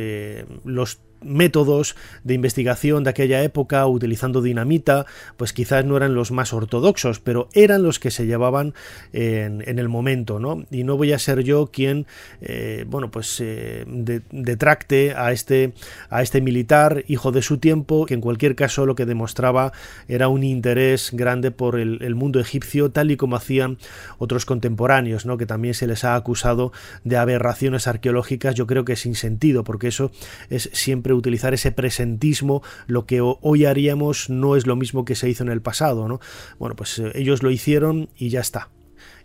los 0.63 1.00
métodos 1.21 1.95
de 2.24 2.33
investigación 2.33 3.03
de 3.03 3.09
aquella 3.09 3.43
época 3.43 3.86
utilizando 3.88 4.41
dinamita, 4.41 5.05
pues 5.38 5.53
quizás 5.53 5.86
no 5.86 5.97
eran 5.97 6.13
los 6.13 6.31
más 6.31 6.53
ortodoxos, 6.53 7.19
pero 7.19 7.50
eran 7.53 7.83
los 7.83 8.00
que 8.00 8.12
se 8.12 8.25
llevaban 8.25 8.74
en, 9.13 9.62
el 9.79 9.89
momento, 9.89 10.39
¿no? 10.39 10.65
Y 10.71 10.83
no 10.83 10.97
voy 10.97 11.13
a 11.13 11.19
ser 11.19 11.41
yo 11.41 11.67
quien, 11.67 12.07
eh, 12.41 12.86
bueno, 12.88 13.12
pues 13.12 13.39
eh, 13.41 13.86
detracte 13.88 15.13
a 15.15 15.31
este, 15.31 15.74
a 16.09 16.21
este 16.21 16.41
militar, 16.41 17.03
hijo 17.07 17.31
de 17.31 17.41
su 17.41 17.57
tiempo, 17.57 18.05
que 18.05 18.13
en 18.13 18.21
cualquier 18.21 18.55
caso 18.55 18.86
lo 18.86 18.95
que 18.95 19.05
demostraba 19.05 19.71
era 20.07 20.27
un 20.27 20.43
interés 20.43 21.12
grande 21.13 21.51
por 21.51 21.79
el, 21.79 22.01
el 22.01 22.15
mundo 22.15 22.39
egipcio, 22.39 22.91
tal 22.91 23.12
y 23.12 23.17
como 23.17 23.36
hacían 23.36 23.77
otros 24.17 24.45
contemporáneos, 24.45 25.25
¿no? 25.25 25.38
Que 25.38 25.45
también 25.45 25.74
se 25.74 25.88
les 25.88 26.03
ha 26.03 26.15
acusado 26.15 26.71
de 27.03 27.17
aberraciones 27.17 27.88
arqueológicas, 27.88 28.55
yo 28.55 28.67
creo 28.67 28.86
que 28.86 28.95
sin 28.95 29.15
sentido, 29.15 29.63
porque 29.63 29.88
eso 29.88 30.12
es 30.50 30.69
siempre 30.74 31.06
utilizar 31.13 31.53
ese 31.53 31.71
presentismo, 31.71 32.61
lo 32.87 33.05
que 33.05 33.21
hoy 33.21 33.65
haríamos 33.65 34.29
no 34.29 34.55
es 34.55 34.67
lo 34.67 34.75
mismo 34.75 35.05
que 35.05 35.15
se 35.15 35.29
hizo 35.29 35.43
en 35.43 35.49
el 35.49 35.61
pasado, 35.61 36.07
¿no? 36.07 36.19
Bueno, 36.59 36.75
pues 36.75 36.99
eh, 36.99 37.11
ellos 37.15 37.43
lo 37.43 37.51
hicieron 37.51 38.09
y 38.17 38.29
ya 38.29 38.41
está 38.41 38.69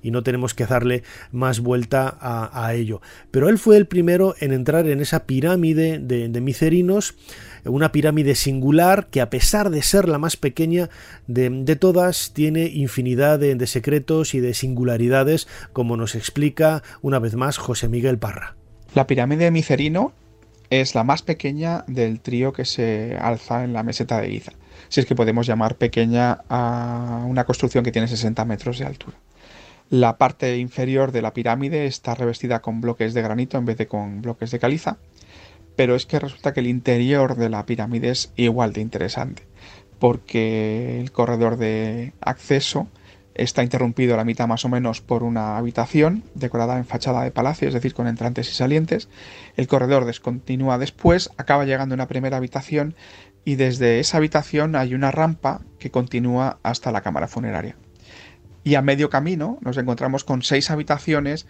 y 0.03 0.11
no 0.11 0.23
tenemos 0.23 0.53
que 0.53 0.67
darle 0.67 1.03
más 1.31 1.61
vuelta 1.61 2.19
a, 2.21 2.75
ello. 2.75 3.01
Pero 3.31 3.49
él 3.49 3.59
fue 3.59 3.77
el 3.77 3.87
primero 3.87 4.35
en 4.41 4.53
entrar 4.53 4.89
en 4.89 5.01
esa 5.01 5.27
pirámide 5.27 5.99
de, 5.99 6.41
micerinos, 6.41 7.15
una 7.65 7.93
pirámide 7.93 8.35
singular 8.35 9.09
que 9.09 9.21
a 9.21 9.31
pesar 9.31 9.71
de 9.71 9.83
ser 9.83 10.09
la 10.09 10.19
más 10.19 10.37
pequeña 10.37 10.91
de, 11.27 11.77
todas, 11.77 12.33
tiene 12.35 12.67
infinidad 12.67 13.39
de, 13.39 13.55
de 13.55 13.67
secretos 13.67 14.35
y 14.35 14.41
de 14.41 14.55
singularidades, 14.55 15.47
como 15.73 15.97
nos 15.97 16.15
explica 16.15 16.83
una 17.01 17.19
vez 17.19 17.37
más 17.37 17.59
José 17.59 17.89
Miguel 17.89 18.19
Parra. 18.19 18.57
La 18.95 19.07
pirámide 19.07 19.45
de 19.45 19.51
Micerino 19.51 20.13
es 20.81 20.95
la 20.95 21.05
más 21.05 21.21
pequeña 21.21 21.85
del 21.87 22.21
trío 22.21 22.55
que 22.55 22.65
se 22.65 23.19
alza 23.21 23.63
en 23.63 23.75
la 23.75 23.83
meseta 23.83 24.19
de 24.23 24.31
Giza, 24.31 24.53
si 24.89 25.01
es 25.01 25.07
que 25.07 25.15
podemos 25.15 25.47
llamar 25.47 25.77
pequeña 25.77 26.39
a 26.49 27.25
una 27.27 27.45
construcción 27.45 27.85
que 27.85 27.93
tiene 27.93 28.09
60 28.09 28.43
metros 28.47 28.79
de 28.79 28.87
altura. 28.87 29.19
La 29.91 30.17
parte 30.17 30.57
inferior 30.57 31.13
de 31.13 31.21
la 31.21 31.35
pirámide 31.35 31.85
está 31.85 32.15
revestida 32.15 32.63
con 32.63 32.81
bloques 32.81 33.13
de 33.13 33.21
granito 33.21 33.59
en 33.59 33.67
vez 33.67 33.77
de 33.77 33.87
con 33.87 34.23
bloques 34.23 34.51
de 34.51 34.59
caliza, 34.59 34.97
pero 35.77 35.95
es 35.95 36.07
que 36.07 36.19
resulta 36.19 36.55
que 36.55 36.61
el 36.61 36.69
interior 36.69 37.37
de 37.37 37.51
la 37.51 37.67
pirámide 37.67 38.09
es 38.09 38.33
igual 38.37 38.73
de 38.73 38.81
interesante, 38.81 39.43
porque 39.99 41.03
el 41.03 41.13
corredor 41.13 41.59
de 41.59 42.15
acceso 42.23 42.89
está 43.35 43.63
interrumpido 43.63 44.15
a 44.15 44.17
la 44.17 44.25
mitad 44.25 44.47
más 44.47 44.65
o 44.65 44.69
menos 44.69 45.01
por 45.01 45.23
una 45.23 45.57
habitación 45.57 46.23
decorada 46.35 46.79
en 46.79 46.85
fachada 46.85 47.23
de 47.23 47.31
palacio, 47.31 47.69
es 47.69 47.75
decir, 47.75 47.95
con 47.95 48.07
entrantes 48.07 48.51
y 48.51 48.55
salientes. 48.55 49.09
El 49.57 49.67
corredor 49.67 50.05
descontinúa 50.05 50.79
después, 50.79 51.31
acaba 51.37 51.65
llegando 51.65 51.95
a 51.95 51.97
una 51.97 52.09
primera 52.09 52.37
habitación 52.37 52.95
y 53.45 53.57
desde 53.57 54.01
esa 54.01 54.19
habitación 54.19 54.77
hay 54.77 54.95
una 54.95 55.11
rampa 55.11 55.61
que 55.79 55.91
continúa 55.91 56.59
hasta 56.63 56.93
la 56.93 57.01
cámara 57.01 57.29
funeraria 57.29 57.77
y 58.65 58.75
a 58.75 58.83
medio 58.83 59.11
camino 59.11 59.59
nos 59.61 59.77
encontramos 59.77 60.25
con 60.25 60.43
seis 60.43 60.71
habitaciones, 60.71 61.47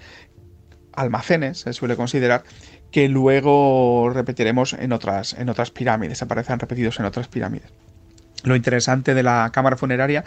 almacenes, 0.92 1.60
se 1.60 1.72
suele 1.72 1.96
considerar, 1.96 2.44
que 2.90 3.08
luego 3.08 4.10
repetiremos 4.12 4.74
en 4.74 4.92
otras, 4.92 5.34
en 5.34 5.48
otras 5.48 5.70
pirámides, 5.70 6.22
aparecen 6.22 6.58
repetidos 6.58 6.98
en 7.00 7.06
otras 7.06 7.28
pirámides. 7.28 7.70
Lo 8.44 8.56
interesante 8.56 9.14
de 9.14 9.22
la 9.22 9.50
cámara 9.52 9.76
funeraria 9.76 10.24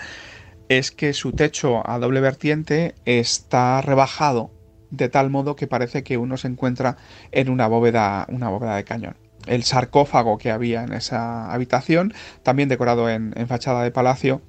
es 0.69 0.91
que 0.91 1.13
su 1.13 1.31
techo 1.34 1.88
a 1.89 2.00
doble 2.00 2.22
vertiente 2.22 2.95
está 3.05 3.81
rebajado 3.81 4.51
de 4.91 5.10
tal 5.10 5.29
modo 5.29 5.55
que 5.55 5.67
parece 5.67 6.03
que 6.03 6.17
uno 6.17 6.38
se 6.38 6.48
encuentra 6.48 6.98
en 7.31 7.50
una 7.50 7.67
bóveda, 7.67 8.25
una 8.29 8.50
bóveda 8.50 8.75
de 8.75 8.84
cañón. 8.84 9.17
El 9.45 9.63
sarcófago 9.63 10.38
que 10.38 10.51
había 10.51 10.84
en 10.84 10.93
esa 10.93 11.51
habitación, 11.51 12.13
también 12.43 12.69
decorado 12.69 13.10
en 13.10 13.34
fachada 13.48 13.84
de 13.84 13.91
palacio, 13.91 14.41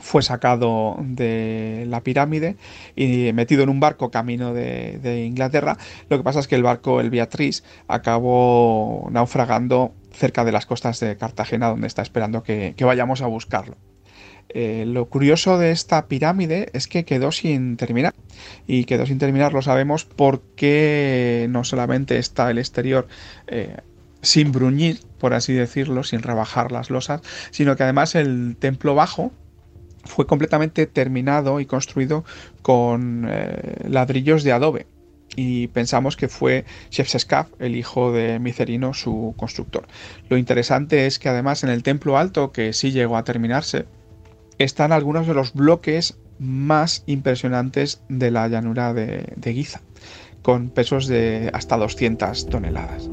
fue 0.00 0.22
sacado 0.22 0.96
de 1.00 1.84
la 1.88 2.02
pirámide 2.02 2.56
y 2.96 3.32
metido 3.32 3.62
en 3.62 3.68
un 3.68 3.80
barco 3.80 4.10
camino 4.10 4.52
de, 4.52 5.24
Inglaterra. 5.26 5.78
Lo 6.08 6.16
que 6.16 6.24
pasa 6.24 6.40
es 6.40 6.48
que 6.48 6.56
el 6.56 6.62
barco, 6.62 7.00
el 7.00 7.10
Beatriz, 7.10 7.64
acabó 7.88 9.08
naufragando 9.10 9.94
cerca 10.12 10.44
de 10.44 10.52
las 10.52 10.66
costas 10.66 11.00
de 11.00 11.16
Cartagena, 11.16 11.68
donde 11.68 11.86
está 11.86 12.02
esperando 12.02 12.42
que, 12.42 12.74
vayamos 12.80 13.22
a 13.22 13.26
buscarlo. 13.26 13.76
Eh, 14.56 14.84
lo 14.86 15.06
curioso 15.06 15.58
de 15.58 15.72
esta 15.72 16.06
pirámide 16.06 16.70
es 16.72 16.86
que 16.86 17.04
quedó 17.04 17.32
sin 17.32 17.76
terminar. 17.76 18.14
Y 18.66 18.84
quedó 18.84 19.04
sin 19.04 19.18
terminar, 19.18 19.52
lo 19.52 19.62
sabemos, 19.62 20.04
porque 20.04 21.46
no 21.50 21.64
solamente 21.64 22.18
está 22.18 22.50
el 22.50 22.58
exterior 22.58 23.08
eh, 23.48 23.76
sin 24.22 24.52
bruñir, 24.52 25.00
por 25.18 25.34
así 25.34 25.52
decirlo, 25.52 26.04
sin 26.04 26.22
rebajar 26.22 26.70
las 26.70 26.88
losas, 26.88 27.20
sino 27.50 27.76
que 27.76 27.82
además 27.82 28.14
el 28.14 28.56
templo 28.58 28.94
bajo, 28.94 29.32
fue 30.04 30.26
completamente 30.26 30.86
terminado 30.86 31.60
y 31.60 31.66
construido 31.66 32.24
con 32.62 33.26
eh, 33.28 33.88
ladrillos 33.88 34.44
de 34.44 34.52
adobe 34.52 34.86
y 35.36 35.68
pensamos 35.68 36.16
que 36.16 36.28
fue 36.28 36.64
Shepseskaf, 36.90 37.48
el 37.58 37.74
hijo 37.74 38.12
de 38.12 38.38
Micerino, 38.38 38.94
su 38.94 39.34
constructor. 39.36 39.86
Lo 40.28 40.36
interesante 40.36 41.06
es 41.06 41.18
que 41.18 41.28
además 41.28 41.64
en 41.64 41.70
el 41.70 41.82
templo 41.82 42.18
alto, 42.18 42.52
que 42.52 42.72
sí 42.72 42.92
llegó 42.92 43.16
a 43.16 43.24
terminarse, 43.24 43.86
están 44.58 44.92
algunos 44.92 45.26
de 45.26 45.34
los 45.34 45.54
bloques 45.54 46.18
más 46.38 47.02
impresionantes 47.06 48.02
de 48.08 48.30
la 48.30 48.48
llanura 48.48 48.92
de, 48.92 49.32
de 49.36 49.52
Giza, 49.52 49.80
con 50.42 50.70
pesos 50.70 51.06
de 51.06 51.50
hasta 51.52 51.76
200 51.76 52.46
toneladas. 52.46 53.08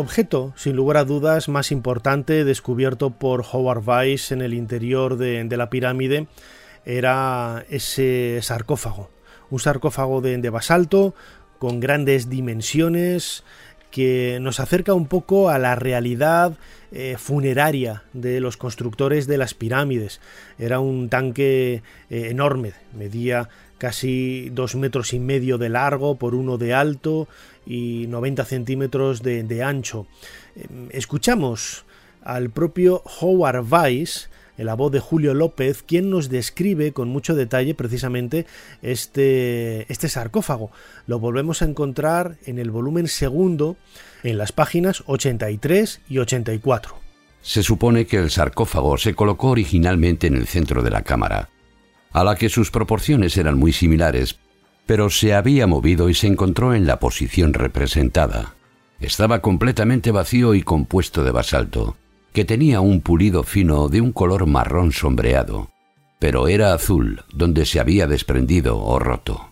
Objeto, 0.00 0.52
sin 0.56 0.74
lugar 0.76 0.96
a 0.96 1.04
dudas, 1.04 1.48
más 1.48 1.70
importante 1.70 2.44
descubierto 2.44 3.10
por 3.10 3.44
Howard 3.52 3.86
Weiss 3.86 4.32
en 4.32 4.42
el 4.42 4.54
interior 4.54 5.16
de, 5.16 5.44
la 5.56 5.70
pirámide 5.70 6.26
era 6.84 7.64
ese 7.70 8.40
sarcófago. 8.42 9.10
Un 9.50 9.60
sarcófago 9.60 10.20
de, 10.20 10.50
basalto 10.50 11.14
con 11.58 11.78
grandes 11.78 12.28
dimensiones 12.28 13.44
que 13.90 14.38
nos 14.40 14.60
acerca 14.60 14.94
un 14.94 15.06
poco 15.06 15.50
a 15.50 15.58
la 15.58 15.74
realidad 15.74 16.56
eh, 16.92 17.16
funeraria 17.18 18.04
de 18.12 18.40
los 18.40 18.56
constructores 18.56 19.26
de 19.26 19.38
las 19.38 19.54
pirámides. 19.54 20.20
Era 20.58 20.80
un 20.80 21.08
tanque 21.08 21.82
eh, 22.08 22.28
enorme, 22.30 22.72
medía 22.94 23.48
casi 23.80 24.50
dos 24.50 24.76
metros 24.76 25.14
y 25.14 25.18
medio 25.18 25.56
de 25.56 25.70
largo 25.70 26.16
por 26.16 26.34
uno 26.34 26.58
de 26.58 26.74
alto 26.74 27.26
y 27.66 28.06
90 28.08 28.44
centímetros 28.44 29.22
de, 29.22 29.62
ancho. 29.64 30.06
Em, 30.54 30.88
escuchamos 30.92 31.86
al 32.22 32.50
propio 32.50 33.02
Howard 33.20 33.64
Weiss, 33.72 34.28
la 34.58 34.74
voz 34.74 34.92
de 34.92 35.00
Julio 35.00 35.32
López, 35.32 35.82
quien 35.82 36.10
nos 36.10 36.28
describe 36.28 36.92
con 36.92 37.08
mucho 37.08 37.34
detalle 37.34 37.74
precisamente 37.74 38.44
este, 38.82 39.90
este 39.90 40.10
sarcófago. 40.10 40.70
Lo 41.06 41.18
volvemos 41.18 41.62
a 41.62 41.64
encontrar 41.64 42.36
en 42.44 42.58
el 42.58 42.70
volumen 42.70 43.08
segundo, 43.08 43.78
en 44.22 44.36
las 44.36 44.52
páginas 44.52 45.02
83 45.06 46.02
y 46.10 46.18
84. 46.18 46.94
Se 47.40 47.62
supone 47.62 48.04
que 48.04 48.18
el 48.18 48.30
sarcófago 48.30 48.98
se 48.98 49.14
colocó 49.14 49.48
originalmente 49.48 50.26
en 50.26 50.34
el 50.34 50.46
centro 50.46 50.82
de 50.82 50.90
la 50.90 51.00
cámara, 51.00 51.48
a 52.12 52.24
la 52.24 52.36
que 52.36 52.48
sus 52.48 52.70
proporciones 52.70 53.36
eran 53.36 53.58
muy 53.58 53.72
similares, 53.72 54.38
pero 54.86 55.10
se 55.10 55.34
había 55.34 55.66
movido 55.66 56.08
y 56.08 56.14
se 56.14 56.26
encontró 56.26 56.74
en 56.74 56.86
la 56.86 56.98
posición 56.98 57.52
representada. 57.52 58.54
Estaba 58.98 59.40
completamente 59.40 60.10
vacío 60.10 60.54
y 60.54 60.62
compuesto 60.62 61.24
de 61.24 61.30
basalto, 61.30 61.96
que 62.32 62.44
tenía 62.44 62.80
un 62.80 63.00
pulido 63.00 63.42
fino 63.42 63.88
de 63.88 64.00
un 64.00 64.12
color 64.12 64.46
marrón 64.46 64.92
sombreado, 64.92 65.70
pero 66.18 66.48
era 66.48 66.74
azul 66.74 67.22
donde 67.32 67.66
se 67.66 67.80
había 67.80 68.06
desprendido 68.06 68.78
o 68.78 68.98
roto. 68.98 69.50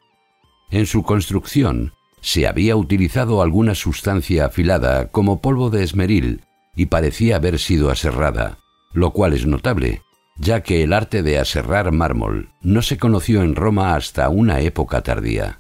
En 0.71 0.87
su 0.87 1.03
construcción 1.03 1.93
se 2.21 2.47
había 2.47 2.77
utilizado 2.77 3.43
alguna 3.43 3.75
sustancia 3.75 4.47
afilada 4.47 5.09
como 5.09 5.41
polvo 5.41 5.71
de 5.71 5.83
esmeril 5.83 6.43
y 6.77 6.87
parecía 6.87 7.37
haber 7.37 7.59
sido 7.59 7.91
aserrada, 7.91 8.59
lo 8.93 9.13
cual 9.13 9.33
es 9.33 9.47
notable, 9.47 10.03
ya 10.39 10.63
que 10.63 10.83
el 10.83 10.93
arte 10.93 11.23
de 11.23 11.39
aserrar 11.39 11.93
mármol 11.93 12.49
no 12.63 12.83
se 12.83 12.97
conoció 12.97 13.43
en 13.43 13.57
Roma 13.57 13.95
hasta 13.95 14.29
una 14.29 14.61
época 14.61 15.03
tardía. 15.03 15.59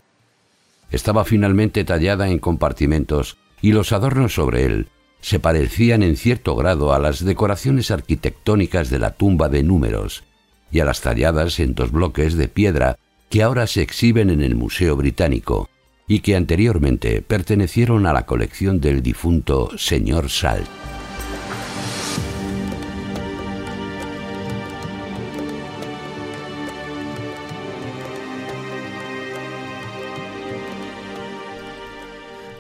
Estaba 0.91 1.25
finalmente 1.25 1.85
tallada 1.85 2.29
en 2.29 2.39
compartimentos 2.39 3.37
y 3.61 3.73
los 3.73 3.93
adornos 3.93 4.35
sobre 4.35 4.65
él 4.65 4.89
se 5.21 5.41
parecían 5.41 6.03
en 6.03 6.17
cierto 6.17 6.55
grado 6.55 6.93
a 6.93 6.99
las 6.99 7.25
decoraciones 7.25 7.91
arquitectónicas 7.91 8.89
de 8.89 9.01
la 9.01 9.13
tumba 9.13 9.49
de 9.49 9.63
números 9.63 10.25
y 10.71 10.81
a 10.81 10.85
las 10.85 11.01
talladas 11.01 11.59
en 11.61 11.75
dos 11.75 11.91
bloques 11.91 12.35
de 12.35 12.49
piedra 12.49 12.99
que 13.29 13.43
ahora 13.43 13.67
se 13.67 13.83
exhiben 13.83 14.31
en 14.31 14.43
el 14.43 14.55
Museo 14.55 14.97
Británico 14.97 15.69
y 16.07 16.21
que 16.21 16.37
anteriormente 16.37 17.21
pertenecieron 17.21 18.07
a 18.07 18.13
la 18.13 18.27
colección 18.27 18.81
del 18.81 19.03
difunto 19.03 19.77
señor 19.77 20.31
Salt. 20.31 20.88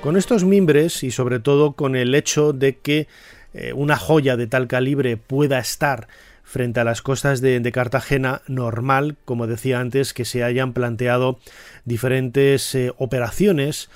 Con 0.02 0.16
estos 0.16 0.44
mimbres 0.44 1.02
y 1.02 1.10
sobre 1.10 1.40
todo 1.40 1.72
con 1.72 1.96
el 1.96 2.14
hecho 2.14 2.52
de 2.52 2.76
que 2.76 3.08
eh, 3.52 3.72
una 3.72 3.96
joya 3.96 4.36
de 4.36 4.46
tal 4.46 4.68
calibre 4.68 5.16
pueda 5.16 5.58
estar 5.58 6.06
frente 6.44 6.78
a 6.78 6.84
las 6.84 7.02
costas 7.02 7.40
de, 7.40 7.72
Cartagena, 7.72 8.42
normal, 8.46 9.16
como 9.24 9.48
decía 9.48 9.80
antes, 9.80 10.14
que 10.14 10.24
se 10.24 10.44
hayan 10.44 10.72
planteado 10.72 11.40
diferentes 11.84 12.74
eh, 12.76 12.92
operaciones 12.96 13.90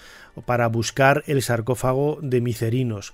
para 0.44 0.66
buscar 0.66 1.22
el 1.26 1.40
sarcófago 1.40 2.18
de 2.20 2.40
Micerinos. 2.40 3.12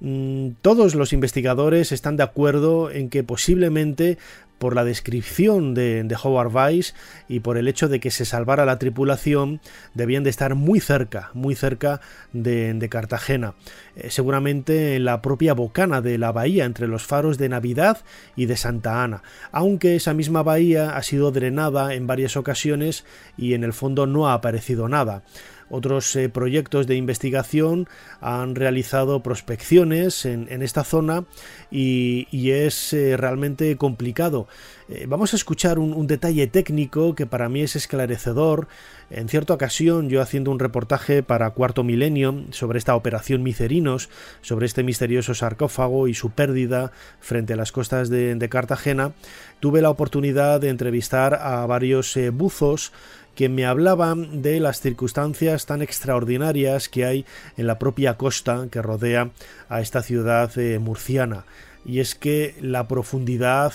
Mm, 0.00 0.50
todos 0.62 0.94
los 0.94 1.12
investigadores 1.12 1.92
están 1.92 2.16
de 2.16 2.22
acuerdo 2.22 2.90
en 2.90 3.10
que 3.10 3.24
posiblemente 3.24 4.18
por 4.58 4.74
la 4.74 4.84
descripción 4.84 5.74
de, 5.74 6.16
Howard 6.22 6.54
Weiss 6.54 6.94
y 7.28 7.40
por 7.40 7.58
el 7.58 7.68
hecho 7.68 7.88
de 7.88 8.00
que 8.00 8.10
se 8.10 8.24
salvara 8.24 8.64
la 8.64 8.78
tripulación, 8.78 9.60
debían 9.94 10.24
de 10.24 10.30
estar 10.30 10.54
muy 10.54 10.80
cerca, 10.80 11.30
muy 11.32 11.54
cerca 11.54 12.00
de, 12.32 12.88
Cartagena. 12.90 13.54
Eh, 13.96 14.10
seguramente 14.10 14.96
en 14.96 15.04
la 15.04 15.22
propia 15.22 15.52
bocana 15.52 16.00
de 16.00 16.18
la 16.18 16.32
bahía, 16.32 16.64
entre 16.64 16.88
los 16.88 17.04
faros 17.04 17.38
de 17.38 17.48
Navidad 17.48 17.98
y 18.34 18.46
de 18.46 18.56
Santa 18.56 19.04
Ana, 19.04 19.22
aunque 19.52 19.94
esa 19.94 20.14
misma 20.14 20.42
bahía 20.42 20.96
ha 20.96 21.02
sido 21.02 21.30
drenada 21.30 21.94
en 21.94 22.06
varias 22.06 22.36
ocasiones 22.36 23.04
y 23.36 23.54
en 23.54 23.62
el 23.62 23.72
fondo 23.72 24.06
no 24.06 24.28
ha 24.28 24.34
aparecido 24.34 24.88
nada. 24.88 25.22
Otros 25.70 26.16
eh, 26.16 26.28
proyectos 26.28 26.86
de 26.86 26.96
investigación 26.96 27.88
han 28.20 28.54
realizado 28.54 29.22
prospecciones 29.22 30.24
en, 30.24 30.62
esta 30.62 30.82
zona 30.82 31.24
y, 31.70 32.26
es 32.50 32.92
eh, 32.92 33.16
realmente 33.16 33.76
complicado. 33.76 34.48
Eh, 34.88 35.04
vamos 35.06 35.34
a 35.34 35.36
escuchar 35.36 35.78
un, 35.78 36.06
detalle 36.06 36.46
técnico 36.46 37.14
que 37.14 37.26
para 37.26 37.50
mí 37.50 37.60
es 37.60 37.76
esclarecedor. 37.76 38.68
En 39.10 39.28
cierta 39.28 39.54
ocasión, 39.54 40.08
yo 40.08 40.22
haciendo 40.22 40.50
un 40.50 40.58
reportaje 40.58 41.22
para 41.22 41.50
Cuarto 41.50 41.84
Milenio 41.84 42.44
sobre 42.50 42.78
esta 42.78 42.94
operación 42.94 43.42
Micerinos, 43.42 44.08
sobre 44.40 44.66
este 44.66 44.82
misterioso 44.82 45.34
sarcófago 45.34 46.08
y 46.08 46.14
su 46.14 46.30
pérdida 46.30 46.92
frente 47.20 47.52
a 47.52 47.56
las 47.56 47.72
costas 47.72 48.08
de, 48.08 48.48
Cartagena, 48.50 49.12
tuve 49.60 49.82
la 49.82 49.90
oportunidad 49.90 50.60
de 50.60 50.70
entrevistar 50.70 51.34
a 51.34 51.66
varios 51.66 52.18
buzos 52.32 52.92
que 53.38 53.48
me 53.48 53.66
hablaban 53.66 54.42
de 54.42 54.58
las 54.58 54.80
circunstancias 54.80 55.64
tan 55.64 55.80
extraordinarias 55.80 56.88
que 56.88 57.04
hay 57.04 57.24
en 57.56 57.68
la 57.68 57.78
propia 57.78 58.16
costa 58.16 58.66
que 58.68 58.82
rodea 58.82 59.30
a 59.68 59.80
esta 59.80 60.02
ciudad 60.02 60.50
eh, 60.58 60.80
murciana. 60.80 61.44
Y 61.84 62.00
es 62.00 62.16
que 62.16 62.56
la 62.60 62.88
profundidad 62.88 63.72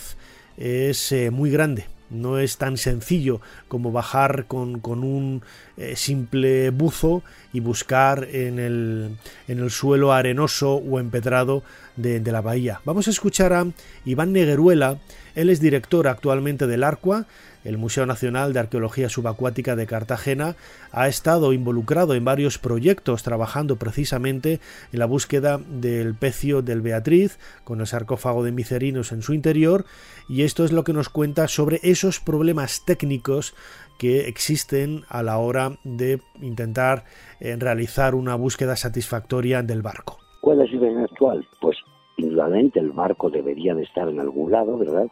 es 0.58 1.13
eh, 1.13 1.32
muy 1.32 1.49
grande. 1.49 1.86
No 2.10 2.39
es 2.39 2.58
tan 2.58 2.76
sencillo 2.76 3.39
como 3.69 3.93
bajar 3.93 4.47
con, 4.47 4.82
un 4.86 5.43
eh, 5.78 5.95
simple 5.95 6.69
buzo 6.69 7.23
y 7.54 7.62
buscar 7.62 8.28
en 8.34 8.60
el, 8.60 9.15
en 9.47 9.60
el, 9.60 9.71
suelo 9.71 10.12
arenoso 10.12 10.76
o 10.76 10.99
empedrado 10.99 11.63
de, 11.95 12.19
la 12.32 12.41
bahía. 12.41 12.82
Vamos 12.86 13.08
a 13.08 13.12
escuchar 13.12 13.53
a 13.53 13.67
Iván 14.06 14.34
Negueruela, 14.34 14.97
él 15.36 15.49
es 15.49 15.60
director 15.60 16.08
actualmente 16.08 16.67
del 16.67 16.84
Arqua, 16.84 17.25
el 17.63 17.77
Museo 17.77 18.06
Nacional 18.06 18.51
de 18.51 18.60
Arqueología 18.60 19.10
Subacuática 19.10 19.75
de 19.75 19.88
Cartagena 19.88 20.56
ha 20.91 21.08
estado 21.08 21.53
involucrado 21.53 22.13
en 22.13 22.25
varios 22.25 22.58
proyectos 22.58 23.23
trabajando 23.23 23.77
precisamente 23.77 24.60
en 24.91 24.99
la 24.99 25.06
búsqueda 25.06 25.60
del 25.65 26.13
pecio 26.13 26.62
del 26.62 26.82
Beatriz 26.82 27.39
con 27.63 27.79
el 27.79 27.88
sarcófago 27.88 28.43
de 28.43 28.51
Micerinos 28.51 29.12
en 29.12 29.21
su 29.21 29.34
interior 29.34 29.86
y 30.27 30.43
esto 30.43 30.65
es 30.65 30.71
lo 30.71 30.84
que 30.84 30.93
nos 30.93 31.10
cuenta 31.10 31.47
sobre 31.47 31.79
esos 31.84 32.19
problemas 32.19 32.84
técnicos 32.86 33.53
que 33.97 34.27
existen 34.27 35.06
a 35.08 35.23
la 35.23 35.38
hora 35.38 35.77
de 35.84 36.19
intentar 36.41 37.06
eh, 37.39 37.56
realizar 37.58 38.15
una 38.15 38.36
búsqueda 38.36 38.75
satisfactoria 38.75 39.63
del 39.63 39.82
barco. 39.82 40.23
¿Cuál 40.43 40.60
es 40.60 40.65
la 40.65 40.71
situación 40.73 41.03
actual? 41.06 41.47
Pues 41.62 41.77
indudablemente 42.17 42.77
el 42.77 42.91
barco 42.91 43.29
debería 43.29 43.73
de 43.73 43.84
estar 43.84 44.10
en 44.10 44.19
algún 44.19 44.51
lado, 44.51 44.77
¿verdad? 44.77 45.08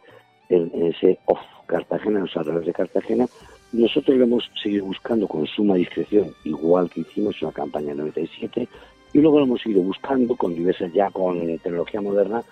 En, 0.50 0.70
ese 0.74 1.18
off 1.24 1.38
Cartagena, 1.64 2.20
los 2.20 2.36
alrededores 2.36 2.66
de 2.66 2.72
Cartagena. 2.74 3.26
Nosotros 3.72 4.18
lo 4.18 4.24
hemos 4.24 4.50
seguido 4.62 4.84
buscando 4.84 5.26
con 5.26 5.46
suma 5.46 5.76
discreción, 5.76 6.34
igual 6.44 6.90
que 6.90 7.00
hicimos 7.00 7.34
en 7.40 7.48
la 7.48 7.54
campaña 7.54 7.94
97, 7.94 8.68
y 9.14 9.18
luego 9.20 9.38
lo 9.38 9.46
hemos 9.46 9.62
seguido 9.62 9.80
buscando 9.80 10.36
con 10.36 10.54
diversas, 10.54 10.92
ya 10.92 11.10
con 11.10 11.38
tecnología 11.60 12.02
moderna, 12.02 12.42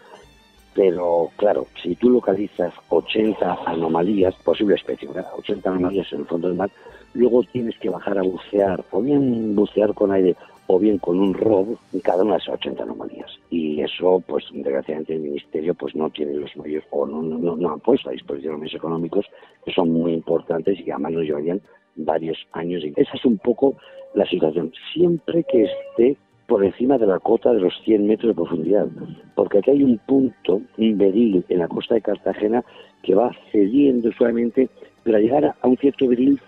pero 0.72 1.28
claro, 1.36 1.66
si 1.82 1.96
tú 1.96 2.08
localizas 2.08 2.72
80 2.88 3.58
anomalías, 3.66 4.34
posible 4.36 4.76
especie, 4.76 5.06
80 5.06 5.68
anomalías 5.68 6.10
en 6.14 6.20
el 6.20 6.26
fondo 6.26 6.48
del 6.48 6.56
mar, 6.56 6.70
luego 7.12 7.42
tienes 7.42 7.78
que 7.78 7.90
bajar 7.90 8.16
a 8.16 8.22
bucear, 8.22 8.82
o 8.90 9.02
bucear 9.02 9.92
con 9.92 10.12
aire, 10.12 10.34
o 10.72 10.78
bien 10.78 10.98
con 10.98 11.18
un 11.18 11.34
robo 11.34 11.80
en 11.92 11.98
cada 11.98 12.22
una 12.22 12.34
de 12.34 12.38
esas 12.38 12.54
80 12.54 12.84
anomalías. 12.84 13.28
Y 13.50 13.80
eso, 13.80 14.22
pues 14.24 14.44
desgraciadamente 14.52 15.14
el 15.14 15.20
Ministerio 15.20 15.74
pues 15.74 15.96
no 15.96 16.10
tiene 16.10 16.34
los 16.34 16.56
medios 16.56 16.84
o 16.90 17.04
no, 17.04 17.22
no, 17.22 17.72
han 17.72 17.80
puesto 17.80 18.08
a 18.08 18.12
disposición 18.12 18.52
los 18.52 18.60
medios 18.60 18.76
económicos 18.76 19.26
que 19.64 19.72
son 19.72 19.90
muy 19.90 20.12
importantes 20.12 20.78
y 20.78 20.84
que 20.84 20.92
además 20.92 21.12
nos 21.12 21.24
llevarían 21.24 21.60
varios 21.96 22.38
años. 22.52 22.84
Esa 22.94 23.16
es 23.16 23.24
un 23.24 23.38
poco 23.38 23.74
la 24.14 24.24
situación. 24.26 24.72
Siempre 24.92 25.42
que 25.42 25.64
esté 25.64 26.16
por 26.46 26.64
encima 26.64 26.98
de 26.98 27.06
la 27.06 27.18
cota 27.18 27.52
de 27.52 27.60
los 27.60 27.74
100 27.84 28.06
metros 28.06 28.28
de 28.28 28.34
profundidad, 28.34 28.86
porque 29.34 29.58
aquí 29.58 29.72
hay 29.72 29.82
un 29.82 29.98
punto, 29.98 30.62
un 30.78 30.98
beril 30.98 31.44
en 31.48 31.58
la 31.58 31.66
costa 31.66 31.96
de 31.96 32.02
Cartagena 32.02 32.64
que 33.02 33.16
va 33.16 33.32
cediendo 33.50 34.12
suavemente 34.12 34.68
para 35.04 35.18
llegar 35.18 35.52
a 35.60 35.66
un 35.66 35.76
cierto 35.78 36.06
beril 36.06 36.40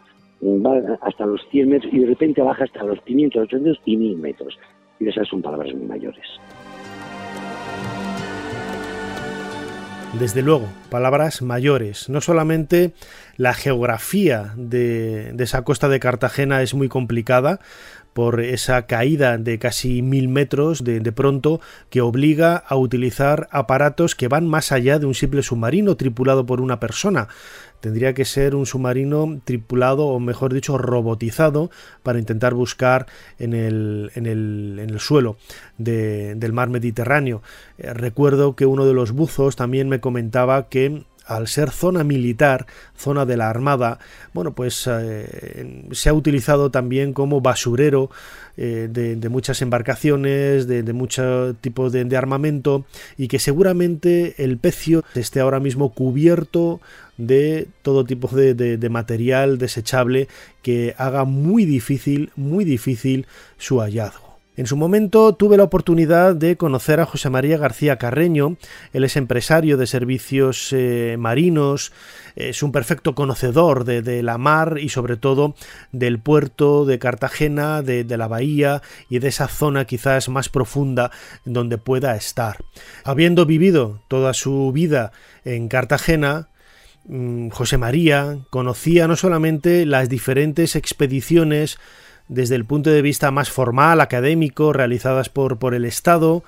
va 0.43 0.99
hasta 1.03 1.27
los 1.27 1.41
100 1.51 1.69
metros 1.69 1.93
y 1.93 2.01
de 2.01 2.07
repente 2.07 2.43
baja 2.43 2.65
hasta 2.65 2.85
los 2.85 3.01
500, 3.03 3.43
800 3.43 3.81
y 3.85 3.97
1000 3.97 4.19
metros. 4.19 4.59
Y 4.99 5.09
esas 5.09 5.29
son 5.29 5.43
palabras 5.43 5.75
muy 5.75 5.87
mayores. 5.87 6.27
Desde 10.19 10.43
luego, 10.43 10.69
palabras 10.91 11.41
mayores. 11.41 12.11
No 12.11 12.21
solamente 12.21 12.93
la 13.39 13.55
geografía 13.55 14.53
de, 14.57 15.35
esa 15.39 15.65
costa 15.65 15.89
de 15.89 16.01
Cartagena 16.01 16.61
es 16.61 16.75
muy 16.75 16.89
complicada, 16.89 17.61
por 18.13 18.43
esa 18.43 18.87
caída 18.87 19.39
de 19.39 19.59
casi 19.59 20.03
mil 20.03 20.29
metros 20.29 20.85
de, 20.85 21.01
de, 21.01 21.13
pronto 21.13 21.63
que 21.89 22.03
obliga 22.03 22.57
a 22.57 22.77
utilizar 22.77 23.49
aparatos 23.51 24.15
que 24.15 24.29
van 24.29 24.47
más 24.47 24.71
allá 24.71 24.99
de 24.99 25.07
un 25.07 25.15
simple 25.15 25.43
submarino 25.43 25.97
tripulado 25.97 26.45
por 26.45 26.61
una 26.61 26.79
persona. 26.79 27.29
Tendría 27.83 28.15
que 28.15 28.25
ser 28.25 28.55
un 28.55 28.65
submarino 28.65 29.41
tripulado 29.45 30.07
o 30.07 30.21
mejor 30.21 30.55
dicho 30.55 30.79
robotizado 30.79 31.69
para 32.05 32.21
intentar 32.21 32.55
buscar 32.55 33.07
en 33.41 33.55
el, 33.55 34.13
en 34.15 34.27
el, 34.27 34.79
en 34.81 34.89
el 34.89 35.01
suelo 35.01 35.37
del 35.79 36.53
mar 36.53 36.71
Mediterráneo. 36.71 37.43
Eh, 37.79 37.93
recuerdo 37.93 38.55
que 38.55 38.67
uno 38.67 38.87
de 38.87 38.95
los 38.95 39.11
buzos 39.11 39.57
también 39.57 39.89
me 39.89 39.99
comentaba 39.99 40.69
que 40.69 41.05
al 41.27 41.49
ser 41.49 41.71
zona 41.71 42.05
militar, 42.05 42.67
zona 42.97 43.25
de 43.25 43.37
la 43.37 43.49
Armada, 43.51 43.99
bueno, 44.33 44.53
pues 44.53 44.89
eh, 44.91 45.85
se 45.93 46.09
ha 46.09 46.15
utilizado 46.15 46.71
también 46.71 47.13
como 47.13 47.41
basurero 47.41 48.11
eh, 48.57 48.89
de, 48.91 49.29
muchas 49.29 49.63
embarcaciones, 49.63 50.67
de, 50.67 50.93
muchos 50.93 51.57
tipos 51.61 51.93
de, 51.93 52.17
armamento, 52.17 52.85
y 53.17 53.29
que 53.29 53.39
seguramente 53.39 54.35
el 54.43 54.59
pecio 54.59 55.05
esté 55.15 55.41
ahora 55.41 55.61
mismo 55.61 55.93
cubierto 55.95 56.81
de 57.27 57.69
todo 57.83 58.05
tipo 58.05 58.29
de 58.29 58.89
material 58.91 59.59
desechable 59.59 60.29
que 60.63 60.95
haga 60.99 61.25
muy 61.25 61.65
difícil, 61.65 62.31
muy 62.37 62.65
difícil 62.65 63.27
su 63.59 63.81
hallazgo. 63.81 64.33
En 64.55 64.67
su 64.67 64.77
momento 64.77 65.35
tuve 65.35 65.57
la 65.57 65.63
oportunidad 65.63 66.37
de 66.37 66.59
conocer 66.59 67.01
a 67.01 67.07
José 67.07 67.31
María 67.31 67.57
García 67.57 67.97
Carreño, 67.97 68.59
él 68.93 69.03
es 69.05 69.17
empresario 69.17 69.79
de 69.79 69.87
servicios 69.87 70.75
eh, 70.75 71.17
marinos, 71.19 71.91
es 72.37 72.63
un 72.63 72.71
perfecto 72.71 73.15
conocedor 73.15 73.85
de, 73.85 74.23
la 74.23 74.37
mar 74.37 74.77
y 74.79 74.91
sobre 74.91 75.17
todo 75.17 75.55
del 75.91 76.19
puerto 76.19 76.85
de 76.85 76.99
Cartagena, 76.99 77.81
de, 77.81 78.05
la 78.05 78.29
bahía 78.29 78.83
y 79.09 79.21
de 79.21 79.29
esa 79.29 79.49
zona 79.49 79.87
quizás 79.87 80.29
más 80.29 80.51
profunda 80.51 81.11
donde 81.47 81.79
pueda 81.79 82.15
estar. 82.15 82.59
Habiendo 83.05 83.47
vivido 83.47 84.03
toda 84.09 84.35
su 84.35 84.71
vida 84.71 85.13
en 85.47 85.69
Cartagena, 85.69 86.49
José 87.51 87.79
María 87.79 88.39
conocía 88.51 89.09
no 89.09 89.17
solamente 89.17 89.87
las 89.87 90.09
diferentes 90.09 90.77
expediciones 90.77 91.79
desde 92.29 92.55
el 92.55 92.65
punto 92.65 92.91
de 92.91 93.03
vista 93.03 93.31
más 93.31 93.51
formal, 93.51 94.01
académico, 94.01 94.73
realizadas 94.73 95.29
por, 95.29 95.59
por 95.59 95.75
el 95.75 95.85
Estado, 95.85 96.45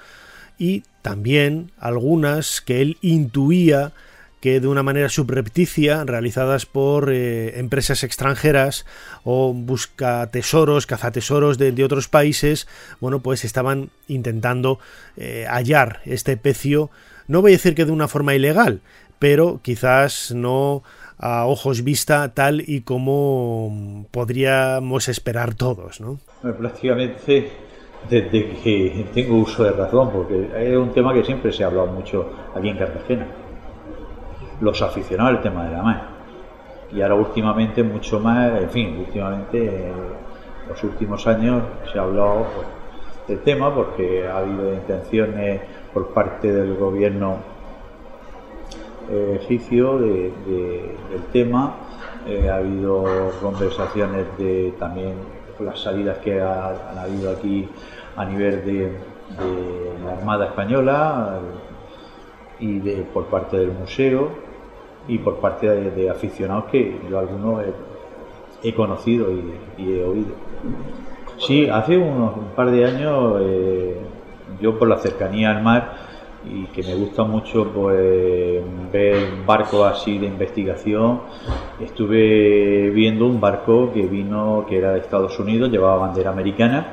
y 0.59 0.85
también 1.03 1.73
algunas 1.79 2.61
que 2.61 2.81
él 2.81 2.99
intuía 3.03 3.93
que 4.41 4.61
de 4.61 4.69
una 4.69 4.83
manera 4.83 5.09
subrepticia, 5.09 6.05
realizadas 6.05 6.67
por 6.67 7.11
eh, 7.11 7.59
empresas 7.59 8.05
extranjeras 8.05 8.85
o 9.25 9.55
busca 9.55 10.31
tesoros, 10.31 10.87
cazatesoros 10.87 11.57
de, 11.57 11.73
de, 11.73 11.83
otros 11.83 12.09
países, 12.09 12.69
bueno, 13.01 13.21
pues 13.21 13.45
estaban 13.47 13.89
intentando 14.07 14.79
eh, 15.17 15.47
hallar 15.49 16.03
este 16.05 16.37
pecio, 16.37 16.91
no 17.27 17.41
voy 17.41 17.53
a 17.53 17.57
decir 17.57 17.75
que 17.75 17.87
de 17.87 17.93
una 17.93 18.07
forma 18.07 18.35
ilegal, 18.35 18.83
pero 19.25 19.61
quizás 19.63 20.35
no 20.37 20.83
a 21.17 21.47
ojos 21.47 21.83
vista 21.83 22.35
tal 22.35 22.63
y 22.67 22.83
como 22.83 24.05
podríamos 24.11 25.09
esperar 25.09 25.55
todos, 25.55 25.99
¿no? 25.99 26.19
Prácticamente 26.43 27.51
desde 28.11 28.51
que 28.63 29.07
tengo 29.15 29.37
uso 29.37 29.65
de 29.65 29.71
razón, 29.71 30.11
porque 30.13 30.51
es 30.59 30.77
un 30.77 30.93
tema 30.93 31.15
que 31.15 31.25
siempre 31.25 31.51
se 31.55 31.65
ha 31.65 31.69
hablado 31.69 31.87
mucho 31.87 32.35
aquí 32.55 32.69
en 32.69 32.77
Cartagena 32.77 33.27
los 34.61 34.83
aficionados 34.83 35.37
al 35.37 35.43
tema 35.43 35.65
de 35.69 35.73
la 35.75 35.83
mar. 35.83 36.09
Y 36.93 37.01
ahora 37.01 37.15
últimamente 37.15 37.83
mucho 37.83 38.21
más, 38.21 38.61
en 38.61 38.69
fin, 38.69 38.97
últimamente, 38.99 39.91
los 40.69 40.85
últimos 40.85 41.27
años 41.27 41.63
se 41.91 41.99
ha 41.99 42.03
hablado 42.03 42.45
del 43.27 43.39
tema 43.39 43.75
porque 43.75 44.29
ha 44.29 44.37
habido 44.37 44.75
intenciones 44.75 45.63
por 45.95 46.13
parte 46.13 46.53
del 46.53 46.75
gobierno 46.75 47.54
eh, 49.11 49.41
egipcio 49.43 49.99
de, 49.99 50.33
del 51.11 51.23
tema, 51.33 51.75
eh, 52.27 52.49
ha 52.49 52.57
habido 52.57 53.05
conversaciones 53.41 54.27
de 54.39 54.73
también 54.79 55.15
las 55.61 55.81
salidas 55.81 56.19
que 56.19 56.41
han 56.41 56.99
habido 56.99 57.31
aquí 57.31 57.69
a 58.17 58.25
nivel 58.25 58.65
de, 58.65 58.75
de 58.83 60.05
la 60.05 60.13
Armada 60.13 60.47
Española 60.47 61.41
y 62.59 62.79
de, 62.81 63.03
por 63.03 63.27
parte 63.27 63.59
del 63.59 63.73
museo 63.73 64.31
y 65.09 65.19
por 65.19 65.37
parte 65.37 65.69
de, 65.69 66.11
aficionados 66.11 66.67
que 66.71 66.99
yo 67.11 67.19
algunos 67.19 67.63
he, 68.63 68.75
conocido 68.75 69.29
y, 69.31 69.93
he 69.93 70.03
oído. 70.03 70.35
Sí, 71.39 71.69
hace 71.69 71.99
unos, 71.99 72.37
un 72.37 72.49
par 72.57 72.71
de 72.71 72.85
años 72.85 73.37
eh, 73.43 73.99
yo 74.61 74.79
por 74.79 74.89
la 74.89 74.99
cercanía 74.99 75.51
al 75.51 75.63
mar 75.63 75.94
y 76.47 76.67
que 76.67 76.83
me 76.83 76.95
gusta 76.95 77.25
mucho 77.25 77.71
pues 77.73 78.63
ver 78.93 79.29
barcos 79.47 79.93
así 79.93 80.19
de 80.19 80.27
investigación 80.27 81.21
estuve 81.81 82.91
viendo 82.91 83.27
un 83.27 83.41
barco 83.41 83.93
que 83.93 84.03
vino 84.03 84.65
que 84.69 84.79
era 84.79 84.93
de 84.93 85.01
Estados 85.01 85.39
Unidos 85.39 85.71
llevaba 85.71 86.07
bandera 86.07 86.31
americana 86.31 86.87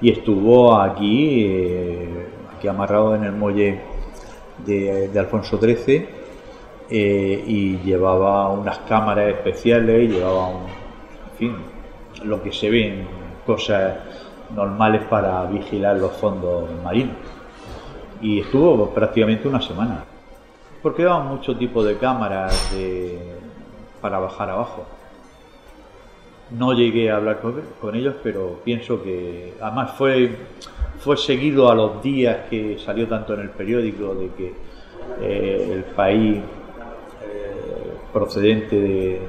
y 0.00 0.10
estuvo 0.10 0.78
aquí 0.78 1.44
eh, 1.46 2.26
aquí 2.56 2.68
amarrado 2.68 3.14
en 3.14 3.24
el 3.24 3.32
muelle 3.32 3.80
de, 4.64 5.08
de 5.08 5.18
Alfonso 5.18 5.58
XIII 5.58 6.26
eh, 6.88 7.44
y 7.46 7.78
llevaba 7.78 8.48
unas 8.52 8.78
cámaras 8.80 9.30
especiales, 9.30 10.08
llevaba 10.08 10.48
un, 10.48 10.62
en 10.62 11.36
fin, 11.36 11.56
lo 12.22 12.40
que 12.40 12.52
se 12.52 12.70
ven 12.70 13.06
cosas 13.44 13.96
normales 14.54 15.02
para 15.10 15.44
vigilar 15.46 15.96
los 15.96 16.12
fondos 16.12 16.70
marinos. 16.84 17.16
Y 18.20 18.40
estuvo 18.40 18.90
prácticamente 18.90 19.48
una 19.48 19.60
semana, 19.60 20.04
porque 20.82 21.04
daban 21.04 21.28
mucho 21.28 21.56
tipo 21.56 21.84
de 21.84 21.96
cámaras 21.96 22.74
para 24.00 24.18
bajar 24.18 24.50
abajo. 24.50 24.86
No 26.50 26.72
llegué 26.72 27.10
a 27.10 27.16
hablar 27.16 27.40
con, 27.40 27.94
ellos, 27.96 28.14
pero 28.22 28.60
pienso 28.64 29.02
que 29.02 29.54
además 29.60 29.92
fue, 29.98 30.36
fue 31.00 31.16
seguido 31.16 31.70
a 31.70 31.74
los 31.74 32.02
días 32.02 32.48
que 32.48 32.78
salió 32.78 33.08
tanto 33.08 33.34
en 33.34 33.40
el 33.40 33.50
periódico 33.50 34.14
de 34.14 34.28
que 34.30 34.54
eh, 35.20 35.70
el 35.72 35.84
país 35.94 36.40
procedente 38.16 39.20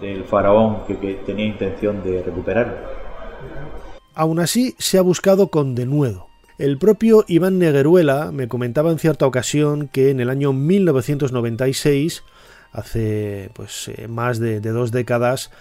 del 0.00 0.24
faraón 0.24 0.84
que, 0.86 0.94
tenía 1.24 1.46
intención 1.46 2.02
de 2.04 2.22
recuperarlo. 2.22 2.76
Aún 4.14 4.40
así, 4.40 4.74
se 4.78 4.98
ha 4.98 5.02
buscado 5.02 5.48
con 5.48 5.74
denuedo. 5.74 6.27
El 6.58 6.76
propio 6.78 7.24
Iván 7.28 7.58
Negueruela 7.58 8.32
me 8.32 8.48
comentaba 8.48 8.90
en 8.90 8.98
cierta 8.98 9.26
ocasión 9.26 9.86
que 9.86 10.10
en 10.10 10.18
el 10.18 10.28
año 10.28 10.52
1996, 10.52 12.24
hace 12.72 13.50
pues 13.54 13.88
eh, 13.88 14.08
más 14.08 14.40
de, 14.40 14.60
dos 14.60 14.90
décadas, 14.90 15.52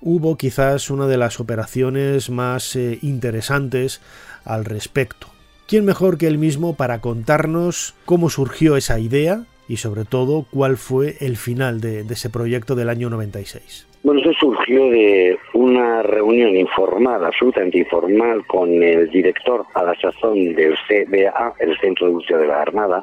hubo 0.00 0.36
quizás 0.36 0.90
una 0.90 1.06
de 1.08 1.16
las 1.16 1.40
operaciones 1.40 2.30
más 2.30 2.76
eh, 2.76 3.00
interesantes 3.02 4.00
al 4.44 4.64
respecto. 4.64 5.26
¿Quién 5.66 5.84
mejor 5.84 6.18
que 6.18 6.28
él 6.28 6.38
mismo 6.38 6.76
para 6.76 7.00
contarnos 7.00 7.94
cómo 8.04 8.30
surgió 8.30 8.76
esa 8.76 9.00
idea 9.00 9.46
y 9.68 9.78
sobre 9.78 10.04
todo 10.04 10.46
cuál 10.50 10.76
fue 10.76 11.16
el 11.20 11.36
final 11.36 11.80
de, 11.80 12.00
ese 12.08 12.30
proyecto 12.30 12.74
del 12.74 12.88
año 12.88 13.10
96. 13.10 13.86
Bueno, 14.04 14.20
eso 14.20 14.34
surgió 14.34 14.90
de 14.90 15.38
una 15.54 16.02
reunión 16.02 16.54
informal, 16.54 17.24
absolutamente 17.24 17.78
informal, 17.78 18.46
con 18.46 18.82
el 18.82 19.08
director 19.08 19.64
a 19.72 19.82
la 19.82 19.94
sazón 19.98 20.54
del 20.54 20.74
CBA, 20.86 21.54
el 21.58 21.78
Centro 21.78 22.08
de 22.08 22.12
Búsqueda 22.12 22.40
de 22.40 22.46
la 22.48 22.60
Armada, 22.60 23.02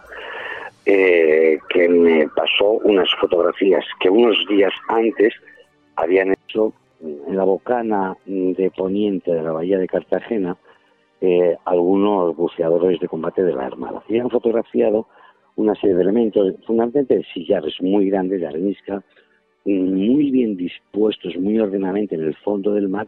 eh, 0.85 1.57
que 1.69 1.89
me 1.89 2.27
pasó 2.27 2.73
unas 2.83 3.09
fotografías 3.19 3.83
que 3.99 4.11
unos 4.11 4.45
días 4.47 4.71
antes 4.89 5.33
habían 5.95 6.33
hecho 6.33 6.71
en 7.01 7.35
la 7.35 7.45
bocana 7.45 8.15
de 8.27 8.69
poniente 8.69 9.33
de 9.33 9.41
la 9.41 9.53
bahía 9.53 9.79
de 9.79 9.87
Cartagena 9.87 10.55
eh, 11.19 11.57
algunos 11.65 12.35
buceadores 12.35 12.99
de 12.99 13.07
combate 13.07 13.43
de 13.43 13.55
la 13.55 13.65
Armada. 13.65 14.03
Y 14.07 14.19
han 14.19 14.29
fotografiado 14.29 15.07
una 15.55 15.73
serie 15.73 15.95
de 15.95 16.03
elementos, 16.03 16.53
fundamentalmente 16.67 17.17
de 17.17 17.23
sillares 17.33 17.73
muy 17.81 18.07
grandes 18.11 18.39
de 18.39 18.47
arenisca, 18.47 19.03
muy 19.65 20.31
bien 20.31 20.57
dispuestos, 20.57 21.35
muy 21.37 21.59
ordenadamente 21.59 22.15
en 22.15 22.23
el 22.23 22.35
fondo 22.35 22.73
del 22.73 22.89
mar 22.89 23.07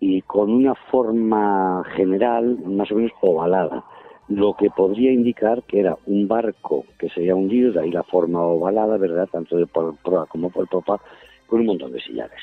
y 0.00 0.20
con 0.22 0.50
una 0.50 0.74
forma 0.74 1.82
general 1.94 2.58
más 2.64 2.90
o 2.90 2.96
menos 2.96 3.12
ovalada, 3.22 3.84
lo 4.28 4.54
que 4.54 4.70
podría 4.70 5.12
indicar 5.12 5.62
que 5.62 5.80
era 5.80 5.96
un 6.06 6.28
barco 6.28 6.84
que 6.98 7.08
se 7.08 7.20
había 7.20 7.36
hundido, 7.36 7.72
de 7.72 7.80
ahí 7.80 7.90
la 7.90 8.02
forma 8.02 8.42
ovalada, 8.42 8.96
¿verdad?, 8.98 9.28
tanto 9.30 9.56
de 9.56 9.66
por 9.66 9.96
proa 9.98 10.26
como 10.26 10.50
por 10.50 10.68
popa, 10.68 11.00
con 11.46 11.60
un 11.60 11.66
montón 11.66 11.92
de 11.92 12.00
sillares. 12.00 12.40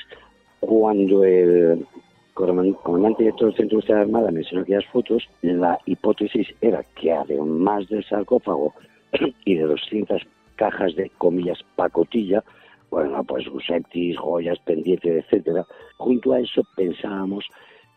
Cuando 0.60 1.24
el 1.24 1.86
comandante 2.34 3.24
director 3.24 3.48
del 3.48 3.56
Centro 3.56 3.80
de 3.80 4.00
Armada 4.00 4.30
mencionó 4.30 4.62
aquellas 4.62 4.86
fotos, 4.86 5.28
la 5.42 5.78
hipótesis 5.84 6.48
era 6.60 6.82
que 6.96 7.12
además 7.12 7.86
del 7.88 8.04
sarcófago 8.04 8.74
y 9.44 9.54
de 9.54 9.64
200 9.64 10.22
cajas 10.56 10.96
de 10.96 11.10
comillas 11.18 11.58
pacotilla, 11.76 12.42
bueno, 12.90 13.24
pues 13.24 13.48
gusetis, 13.48 14.16
joyas, 14.16 14.58
pendientes, 14.60 15.24
etcétera. 15.24 15.66
Junto 15.96 16.32
a 16.32 16.40
eso 16.40 16.62
pensábamos 16.76 17.46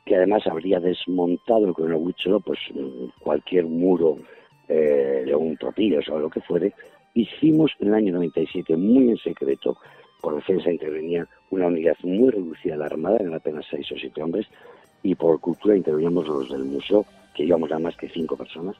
que 0.05 0.15
además 0.15 0.47
habría 0.47 0.79
desmontado 0.79 1.67
el 1.67 1.73
coronel 1.73 2.01
Huicholo 2.01 2.39
pues 2.39 2.59
cualquier 3.19 3.65
muro 3.65 4.17
eh, 4.69 5.23
de 5.25 5.35
un 5.35 5.57
tropillo 5.57 5.99
o 6.11 6.19
lo 6.19 6.29
que 6.29 6.41
fuere. 6.41 6.73
Hicimos 7.13 7.71
en 7.79 7.89
el 7.89 7.93
año 7.95 8.13
97, 8.13 8.77
muy 8.77 9.09
en 9.09 9.17
secreto, 9.17 9.77
por 10.21 10.35
defensa 10.35 10.71
intervenía 10.71 11.27
una 11.51 11.67
unidad 11.67 11.95
muy 12.03 12.29
reducida 12.29 12.73
de 12.73 12.79
la 12.79 12.85
Armada, 12.85 13.17
en 13.19 13.33
apenas 13.33 13.65
seis 13.69 13.91
o 13.91 13.95
siete 13.95 14.21
hombres, 14.21 14.47
y 15.03 15.15
por 15.15 15.39
cultura 15.39 15.75
interveníamos 15.75 16.27
los 16.27 16.49
del 16.49 16.65
museo, 16.65 17.05
que 17.33 17.43
íbamos 17.43 17.71
a 17.71 17.79
más 17.79 17.95
que 17.97 18.09
cinco 18.09 18.35
personas, 18.35 18.75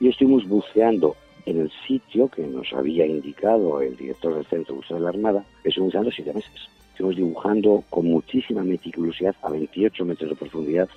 y 0.00 0.08
estuvimos 0.08 0.46
buceando 0.48 1.16
en 1.48 1.60
el 1.60 1.70
sitio 1.86 2.28
que 2.28 2.46
nos 2.46 2.70
había 2.74 3.06
indicado 3.06 3.80
el 3.80 3.96
director 3.96 4.34
del 4.34 4.44
Centro 4.44 4.80
de 4.86 4.94
de 4.94 5.00
la 5.00 5.08
Armada, 5.08 5.44
estuvimos 5.64 5.94
usando 5.94 6.10
siete 6.10 6.34
meses. 6.34 6.68
Estuvimos 6.90 7.16
dibujando 7.16 7.84
con 7.88 8.06
muchísima 8.06 8.62
meticulosidad 8.62 9.34
a 9.42 9.50
28 9.50 10.04
metros 10.04 10.30
de 10.30 10.36
profundidad, 10.36 10.88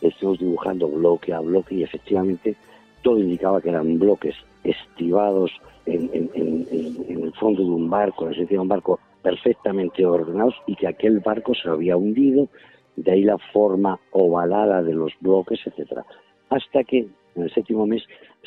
estuvimos 0.00 0.38
dibujando 0.38 0.88
bloque 0.88 1.34
a 1.34 1.40
bloque 1.40 1.74
y 1.74 1.82
efectivamente 1.82 2.56
todo 3.02 3.18
indicaba 3.18 3.60
que 3.60 3.68
eran 3.68 3.98
bloques 3.98 4.34
estivados 4.64 5.50
en, 5.84 6.30
el 6.34 7.32
fondo 7.38 7.62
de 7.62 7.70
un 7.70 7.90
barco, 7.90 8.24
en 8.24 8.30
el 8.30 8.36
sentido 8.36 8.60
de 8.60 8.62
un 8.62 8.68
barco 8.68 9.00
perfectamente 9.22 10.06
ordenados 10.06 10.54
y 10.66 10.76
que 10.76 10.86
aquel 10.86 11.20
barco 11.20 11.52
se 11.54 11.68
había 11.68 11.98
hundido, 11.98 12.48
de 12.96 13.12
ahí 13.12 13.22
la 13.22 13.36
forma 13.52 14.00
ovalada 14.12 14.82
de 14.82 14.94
los 14.94 15.12
bloques, 15.20 15.60
etcétera. 15.66 16.06
Hasta 16.48 16.84
que 16.84 17.08
en 17.34 17.42
el 17.42 17.52
séptimo 17.52 17.86
mes 17.86 18.02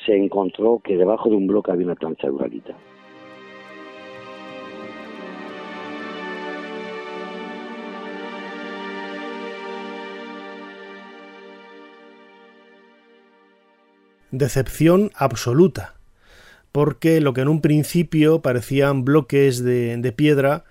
se 0.05 0.15
encontró 0.15 0.81
que 0.83 0.97
debajo 0.97 1.29
de 1.29 1.35
un 1.35 1.47
bloque 1.47 1.71
había 1.71 1.85
una 1.85 1.95
plancha 1.95 2.27
duralita. 2.27 2.75
Decepción 14.31 15.11
absoluta, 15.13 15.93
porque 16.71 17.21
lo 17.21 17.33
que 17.33 17.41
en 17.41 17.49
un 17.49 17.61
principio 17.61 18.41
parecían 18.41 19.05
bloques 19.05 19.63
de, 19.63 19.95
de 19.95 20.11
piedra, 20.11 20.63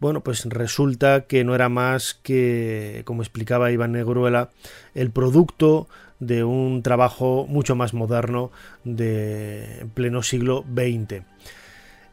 bueno, 0.00 0.22
pues 0.22 0.46
resulta 0.46 1.26
que 1.26 1.44
no 1.44 1.54
era 1.54 1.68
más 1.68 2.14
que, 2.14 3.02
como 3.04 3.22
explicaba 3.22 3.70
Iván 3.70 3.92
Negruela, 3.92 4.48
el 4.94 5.10
producto 5.10 5.88
de 6.22 6.44
un 6.44 6.82
trabajo 6.82 7.46
mucho 7.48 7.74
más 7.74 7.94
moderno 7.94 8.52
de 8.84 9.86
pleno 9.94 10.22
siglo 10.22 10.64
XX. 10.72 11.24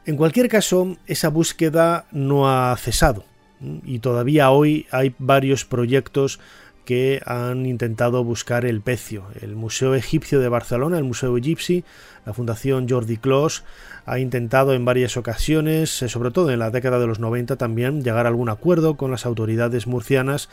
En 0.06 0.18
cualquier 0.18 0.50
caso, 0.50 0.98
esa 1.06 1.30
búsqueda 1.30 2.08
no 2.12 2.50
ha 2.50 2.76
cesado 2.78 3.24
y 3.86 4.00
todavía 4.00 4.50
hoy 4.50 4.88
hay 4.90 5.14
varios 5.20 5.64
proyectos 5.64 6.40
que 6.90 7.22
han 7.28 7.68
intentado 7.68 8.24
buscar 8.24 8.66
el 8.66 8.82
pecio. 8.82 9.26
El 9.40 9.56
Museo 9.56 9.94
Egipcio 9.94 10.40
de 10.40 10.50
Barcelona, 10.50 10.98
el 10.98 11.04
Museo 11.04 11.38
Egipci, 11.38 11.84
la 12.26 12.34
Fundación 12.34 12.90
Jordi 12.90 13.18
Clos 13.18 13.64
ha 14.08 14.18
intentado 14.18 14.74
en 14.74 14.86
varias 14.86 15.16
ocasiones, 15.16 16.02
eh, 16.02 16.10
sobre 16.10 16.32
todo 16.32 16.50
en 16.50 16.58
la 16.58 16.72
década 16.72 16.98
de 16.98 17.06
los 17.06 17.20
90 17.20 17.58
también, 17.58 18.04
llegar 18.04 18.26
a 18.26 18.30
algún 18.30 18.50
acuerdo 18.50 18.98
con 18.98 19.12
las 19.12 19.28
autoridades 19.28 19.86
murcianas 19.86 20.50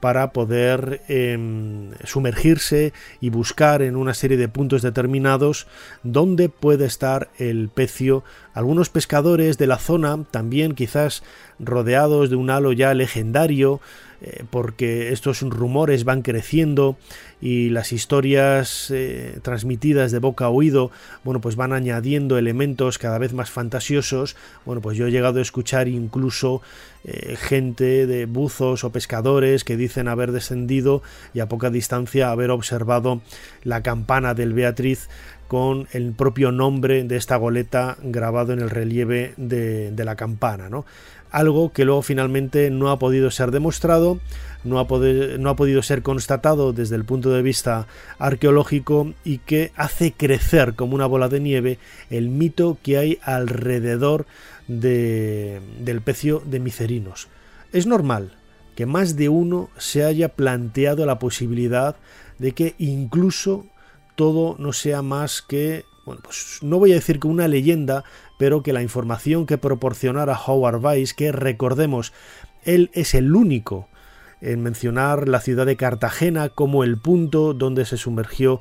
para 0.00 0.32
poder 0.32 1.02
em, 1.06 1.92
sumergirse 2.02 2.92
y 3.20 3.30
buscar 3.30 3.80
en 3.80 3.94
una 3.94 4.12
serie 4.12 4.36
de 4.36 4.48
puntos 4.48 4.82
determinados 4.82 5.68
dónde 6.02 6.48
puede 6.48 6.84
estar 6.84 7.30
el 7.38 7.68
pecio. 7.68 8.24
Algunos 8.54 8.90
pescadores 8.90 9.56
de 9.56 9.68
la 9.68 9.78
zona, 9.78 10.24
también 10.32 10.74
quizás 10.74 11.22
rodeados 11.60 12.28
de 12.28 12.36
un 12.36 12.50
halo 12.50 12.72
ya 12.72 12.92
legendario, 12.92 13.80
eh, 14.20 14.44
porque 14.50 15.12
estos 15.12 15.42
rumores 15.42 16.04
van 16.04 16.22
creciendo 16.22 16.96
y 17.40 17.68
las 17.68 17.92
historias 17.92 18.90
eh, 18.90 19.38
transmitidas 19.42 20.10
de 20.10 20.18
boca 20.18 20.46
a 20.46 20.48
oído, 20.48 20.90
bueno, 21.22 21.40
pues 21.40 21.56
van 21.56 21.72
añadiendo 21.72 22.38
elementos 22.38 22.98
cada 22.98 23.18
vez 23.18 23.32
más 23.34 23.50
fantasiosos. 23.50 24.36
Bueno, 24.64 24.80
pues 24.80 24.96
yo 24.96 25.06
he 25.06 25.10
llegado 25.10 25.38
a 25.38 25.42
escuchar 25.42 25.88
incluso 25.88 26.62
eh, 27.04 27.36
gente 27.36 28.06
de 28.06 28.26
buzos 28.26 28.84
o 28.84 28.90
pescadores 28.90 29.64
que 29.64 29.76
dicen 29.76 30.08
haber 30.08 30.32
descendido 30.32 31.02
y 31.34 31.40
a 31.40 31.48
poca 31.48 31.70
distancia 31.70 32.30
haber 32.30 32.50
observado 32.50 33.20
la 33.64 33.82
campana 33.82 34.34
del 34.34 34.54
Beatriz 34.54 35.08
con 35.46 35.86
el 35.92 36.12
propio 36.12 36.50
nombre 36.50 37.04
de 37.04 37.16
esta 37.16 37.36
goleta 37.36 37.96
grabado 38.02 38.52
en 38.52 38.60
el 38.60 38.70
relieve 38.70 39.34
de, 39.36 39.92
de 39.92 40.04
la 40.04 40.16
campana, 40.16 40.68
¿no? 40.68 40.84
Algo 41.36 41.70
que 41.70 41.84
luego 41.84 42.00
finalmente 42.00 42.70
no 42.70 42.90
ha 42.90 42.98
podido 42.98 43.30
ser 43.30 43.50
demostrado, 43.50 44.20
no 44.64 44.78
ha, 44.80 44.86
podido 44.86 45.82
ser 45.82 46.02
constatado 46.02 46.72
desde 46.72 46.96
el 46.96 47.04
punto 47.04 47.28
de 47.28 47.42
vista 47.42 47.86
arqueológico 48.18 49.12
y 49.22 49.36
que 49.38 49.70
hace 49.76 50.12
crecer 50.12 50.72
como 50.74 50.94
una 50.94 51.04
bola 51.04 51.28
de 51.28 51.40
nieve 51.40 51.78
el 52.08 52.30
mito 52.30 52.78
que 52.82 52.96
hay 52.96 53.18
alrededor 53.22 54.24
de, 54.66 55.60
del 55.78 56.00
pecio 56.00 56.42
de 56.46 56.58
Micerinos. 56.58 57.28
Es 57.70 57.86
normal 57.86 58.32
que 58.74 58.86
más 58.86 59.14
de 59.14 59.28
uno 59.28 59.68
se 59.76 60.06
haya 60.06 60.30
planteado 60.30 61.04
la 61.04 61.18
posibilidad 61.18 61.96
de 62.38 62.52
que 62.52 62.74
incluso 62.78 63.66
todo 64.14 64.56
no 64.58 64.72
sea 64.72 65.02
más 65.02 65.42
que, 65.42 65.84
bueno, 66.06 66.22
pues 66.22 66.60
no 66.62 66.78
voy 66.78 66.92
a 66.92 66.94
decir 66.94 67.18
que 67.18 67.26
una 67.26 67.48
leyenda, 67.48 68.04
pero 68.38 68.62
que 68.62 68.72
la 68.72 68.80
información 68.80 69.44
que 69.44 69.58
proporcionara 69.58 70.38
Howard 70.38 70.82
Weiss, 70.82 71.14
que 71.14 71.32
recordemos, 71.32 72.12
él 72.64 72.90
es 72.94 73.14
el 73.14 73.34
único 73.34 73.88
en 74.40 74.62
mencionar 74.62 75.28
la 75.28 75.40
ciudad 75.40 75.66
de 75.66 75.76
Cartagena 75.76 76.48
como 76.48 76.84
el 76.84 76.96
punto 76.96 77.54
donde 77.54 77.84
se 77.84 77.96
sumergió, 77.96 78.60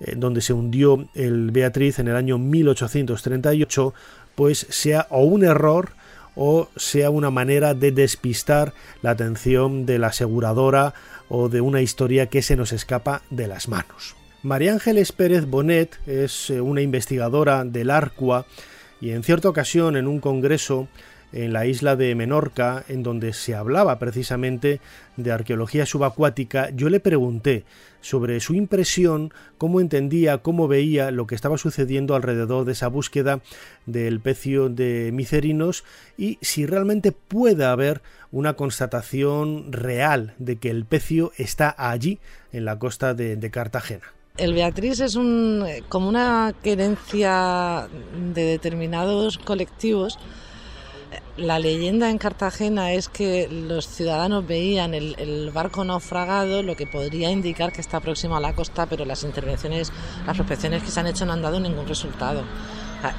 eh, 0.00 0.14
donde 0.16 0.40
se 0.40 0.54
hundió 0.54 1.06
el 1.14 1.50
Beatriz 1.50 1.98
en 1.98 2.08
el 2.08 2.16
año 2.16 2.38
1838, 2.38 3.92
pues 4.34 4.66
sea 4.70 5.06
o 5.10 5.24
un 5.24 5.44
error 5.44 5.90
o 6.34 6.68
sea 6.76 7.10
una 7.10 7.30
manera 7.30 7.74
de 7.74 7.92
despistar 7.92 8.72
la 9.02 9.10
atención 9.10 9.84
de 9.84 9.98
la 9.98 10.08
aseguradora 10.08 10.94
o 11.28 11.48
de 11.48 11.60
una 11.60 11.82
historia 11.82 12.26
que 12.26 12.42
se 12.42 12.56
nos 12.56 12.72
escapa 12.72 13.22
de 13.30 13.48
las 13.48 13.68
manos. 13.68 14.16
María 14.46 14.74
Ángeles 14.74 15.10
Pérez 15.10 15.44
Bonet 15.44 15.98
es 16.06 16.50
eh, 16.50 16.60
una 16.60 16.80
investigadora 16.80 17.64
del 17.64 17.90
Arcua 17.90 18.46
y 19.00 19.10
en 19.10 19.24
cierta 19.24 19.48
ocasión 19.48 19.96
en 19.96 20.06
un 20.06 20.20
congreso 20.20 20.86
en 21.32 21.52
la 21.52 21.66
isla 21.66 21.96
de 21.96 22.14
Menorca, 22.14 22.84
en 22.86 23.02
donde 23.02 23.32
se 23.32 23.56
hablaba 23.56 23.98
precisamente 23.98 24.80
de 25.16 25.32
arqueología 25.32 25.84
subacuática, 25.84 26.70
yo 26.70 26.88
le 26.90 27.00
pregunté 27.00 27.64
sobre 28.00 28.38
su 28.38 28.54
impresión, 28.54 29.34
cómo 29.58 29.80
entendía, 29.80 30.38
cómo 30.38 30.68
veía 30.68 31.10
lo 31.10 31.26
que 31.26 31.34
estaba 31.34 31.58
sucediendo 31.58 32.14
alrededor 32.14 32.66
de 32.66 32.72
esa 32.72 32.86
búsqueda 32.86 33.40
del 33.84 34.20
pecio 34.20 34.68
de 34.68 35.10
micerinos 35.12 35.82
y 36.16 36.38
si 36.40 36.66
realmente 36.66 37.10
puede 37.10 37.64
haber 37.64 38.00
una 38.30 38.52
constatación 38.52 39.72
real 39.72 40.34
de 40.38 40.54
que 40.54 40.70
el 40.70 40.84
pecio 40.84 41.32
está 41.36 41.74
allí, 41.76 42.20
en 42.52 42.64
la 42.64 42.78
costa 42.78 43.12
de, 43.12 43.34
de 43.34 43.50
Cartagena. 43.50 44.15
El 44.36 44.52
Beatriz 44.52 45.00
es 45.00 45.14
un, 45.14 45.64
como 45.88 46.08
una 46.08 46.54
querencia 46.62 47.88
de 48.34 48.44
determinados 48.44 49.38
colectivos. 49.38 50.18
La 51.38 51.58
leyenda 51.58 52.10
en 52.10 52.18
Cartagena 52.18 52.92
es 52.92 53.08
que 53.08 53.48
los 53.48 53.86
ciudadanos 53.88 54.46
veían 54.46 54.92
el, 54.92 55.50
barco 55.54 55.84
naufragado, 55.84 56.62
lo 56.62 56.76
que 56.76 56.86
podría 56.86 57.30
indicar 57.30 57.72
que 57.72 57.80
está 57.80 58.00
próximo 58.00 58.36
a 58.36 58.40
la 58.40 58.54
costa, 58.54 58.84
pero 58.84 59.06
las 59.06 59.22
intervenciones, 59.22 59.90
las 60.26 60.36
prospecciones 60.36 60.82
que 60.82 60.90
se 60.90 61.00
han 61.00 61.06
hecho 61.06 61.24
no 61.24 61.32
han 61.32 61.40
dado 61.40 61.58
ningún 61.58 61.86
resultado. 61.86 62.42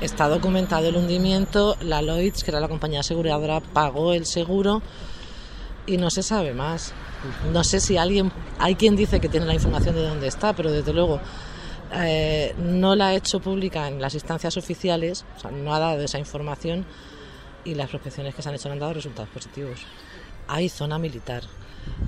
Está 0.02 0.28
documentado 0.28 0.88
el 0.88 0.98
hundimiento, 0.98 1.78
la 1.82 2.04
Lloyds, 2.04 2.44
que 2.44 2.52
era 2.52 2.60
la 2.60 2.68
compañía 2.68 3.00
aseguradora, 3.00 3.60
pagó 3.60 4.14
el 4.14 4.28
seguro 4.28 4.84
y 5.88 5.98
no 5.98 6.12
se 6.12 6.22
sabe 6.22 6.54
más. 6.54 6.94
No 7.52 7.64
sé 7.64 7.80
si 7.80 7.98
alguien, 7.98 8.32
hay 8.60 8.76
quien 8.76 8.96
dice 8.96 9.20
que 9.20 9.30
tiene 9.30 9.46
la 9.46 9.54
información 9.54 9.96
de 9.96 10.04
dónde 10.04 10.28
está, 10.28 10.54
pero 10.54 10.72
desde 10.72 10.94
luego 10.94 11.20
eh, 11.94 12.54
no 12.58 12.96
la 12.96 13.08
ha 13.08 13.14
hecho 13.16 13.40
pública 13.40 13.88
en 13.88 14.02
las 14.02 14.14
instancias 14.14 14.58
oficiales, 14.58 15.26
o 15.38 15.40
sea, 15.40 15.52
no 15.52 15.74
ha 15.74 15.80
dado 15.80 16.02
esa 16.02 16.20
información 16.20 16.86
y 17.64 17.76
las 17.76 17.90
prospecciones 17.90 18.36
que 18.36 18.42
se 18.42 18.50
han 18.50 18.56
hecho 18.56 18.72
han 18.72 18.80
dado 18.80 18.94
resultados 18.94 19.30
positivos. 19.30 19.80
Hay 20.48 20.70
zona 20.70 20.98
militar. 21.00 21.44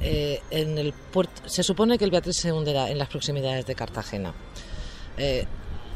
Eh, 0.01 0.41
en 0.51 0.77
el 0.77 0.93
puerto, 0.93 1.41
se 1.45 1.63
supone 1.63 1.97
que 1.97 2.05
el 2.05 2.11
Beatriz 2.11 2.35
se 2.37 2.51
hundirá 2.51 2.89
en 2.89 2.97
las 2.97 3.07
proximidades 3.07 3.65
de 3.65 3.75
Cartagena. 3.75 4.33
Eh, 5.17 5.45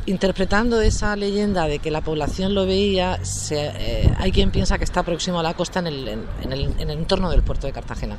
interpretando 0.06 0.82
esa 0.82 1.16
leyenda 1.16 1.68
de 1.68 1.80
que 1.80 1.92
la 1.92 2.02
población 2.02 2.54
lo 2.54 2.66
veía, 2.66 3.20
hay 4.18 4.32
quien 4.34 4.52
piensa 4.52 4.78
que 4.78 4.84
está 4.84 5.04
próximo 5.04 5.40
a 5.40 5.44
la 5.44 5.54
costa 5.54 5.80
en 5.80 5.88
el, 5.88 6.08
en 6.08 6.52
el 6.52 6.90
entorno 6.90 7.30
del 7.30 7.42
puerto 7.42 7.68
de 7.68 7.74
Cartagena. 7.74 8.18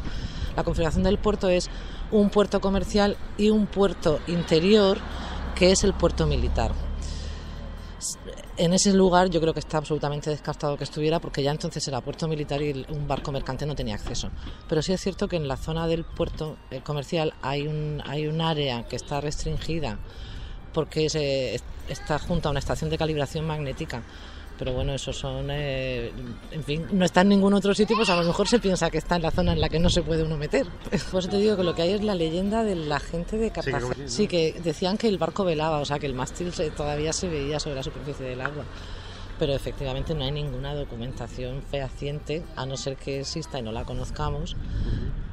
La 0.56 0.64
configuración 0.64 1.02
del 1.04 1.18
puerto 1.18 1.48
es 1.48 1.68
un 2.10 2.30
puerto 2.30 2.60
comercial 2.60 3.16
y 3.36 3.50
un 3.50 3.66
puerto 3.66 4.20
interior 4.26 4.98
que 5.54 5.72
es 5.72 5.84
el 5.84 5.94
puerto 5.94 6.26
militar. 6.26 6.72
En 8.56 8.72
ese 8.72 8.92
lugar 8.92 9.30
yo 9.30 9.40
creo 9.40 9.52
que 9.52 9.60
está 9.60 9.78
absolutamente 9.78 10.30
descartado 10.30 10.76
que 10.76 10.84
estuviera 10.84 11.18
porque 11.18 11.42
ya 11.42 11.50
entonces 11.50 11.86
era 11.88 12.00
puerto 12.00 12.28
militar 12.28 12.62
y 12.62 12.86
un 12.90 13.08
barco 13.08 13.32
mercante 13.32 13.66
no 13.66 13.74
tenía 13.74 13.94
acceso. 13.94 14.30
Pero 14.68 14.82
sí 14.82 14.92
es 14.92 15.00
cierto 15.00 15.26
que 15.26 15.36
en 15.36 15.48
la 15.48 15.56
zona 15.56 15.88
del 15.88 16.04
puerto 16.04 16.56
comercial 16.84 17.34
hay 17.42 17.66
un, 17.66 18.02
hay 18.06 18.26
un 18.26 18.40
área 18.40 18.84
que 18.84 18.96
está 18.96 19.20
restringida 19.20 19.98
porque 20.72 21.08
se, 21.08 21.60
está 21.88 22.18
junto 22.18 22.48
a 22.48 22.50
una 22.50 22.60
estación 22.60 22.90
de 22.90 22.98
calibración 22.98 23.46
magnética 23.46 24.02
pero 24.58 24.72
bueno, 24.72 24.94
eso 24.94 25.12
son, 25.12 25.48
eh, 25.50 26.12
en 26.52 26.62
fin, 26.62 26.86
no 26.92 27.04
está 27.04 27.22
en 27.22 27.30
ningún 27.30 27.54
otro 27.54 27.74
sitio, 27.74 27.96
pues 27.96 28.08
a 28.08 28.16
lo 28.16 28.24
mejor 28.24 28.46
se 28.46 28.60
piensa 28.60 28.88
que 28.88 28.98
está 28.98 29.16
en 29.16 29.22
la 29.22 29.32
zona 29.32 29.52
en 29.52 29.60
la 29.60 29.68
que 29.68 29.80
no 29.80 29.90
se 29.90 30.02
puede 30.02 30.22
uno 30.22 30.36
meter. 30.36 30.66
Pues 31.10 31.28
te 31.28 31.36
digo 31.38 31.56
que 31.56 31.62
lo 31.62 31.74
que 31.74 31.82
hay 31.82 31.92
es 31.92 32.02
la 32.02 32.14
leyenda 32.14 32.64
de 32.64 32.74
la 32.74 32.98
gente 32.98 33.36
de 33.36 33.50
Cartagena. 33.50 33.94
Sí, 34.06 34.26
que 34.26 34.60
decían 34.64 34.96
que 34.96 35.06
el 35.08 35.18
barco 35.18 35.44
velaba, 35.44 35.78
o 35.78 35.84
sea, 35.84 35.98
que 35.98 36.06
el 36.06 36.14
mástil 36.14 36.52
todavía 36.76 37.12
se 37.12 37.28
veía 37.28 37.60
sobre 37.60 37.76
la 37.76 37.82
superficie 37.82 38.26
del 38.26 38.40
agua. 38.40 38.64
Pero 39.38 39.52
efectivamente 39.52 40.14
no 40.14 40.24
hay 40.24 40.32
ninguna 40.32 40.74
documentación 40.74 41.62
fehaciente, 41.62 42.42
a 42.56 42.66
no 42.66 42.76
ser 42.76 42.96
que 42.96 43.20
exista 43.20 43.58
y 43.58 43.62
no 43.62 43.72
la 43.72 43.84
conozcamos, 43.84 44.56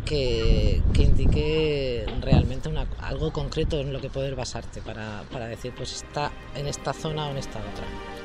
que, 0.06 0.82
que 0.94 1.04
indique 1.04 2.06
realmente 2.22 2.70
una, 2.70 2.88
algo 3.00 3.32
concreto 3.32 3.80
en 3.80 3.94
lo 3.94 4.02
que 4.02 4.10
poder 4.10 4.36
basarte 4.36 4.82
para, 4.82 5.24
para 5.32 5.48
decir, 5.48 5.74
pues 5.76 5.94
está 5.94 6.32
en 6.56 6.68
esta 6.68 6.94
zona 6.94 7.28
o 7.28 7.32
en 7.32 7.38
esta 7.38 7.60
otra. 7.60 8.21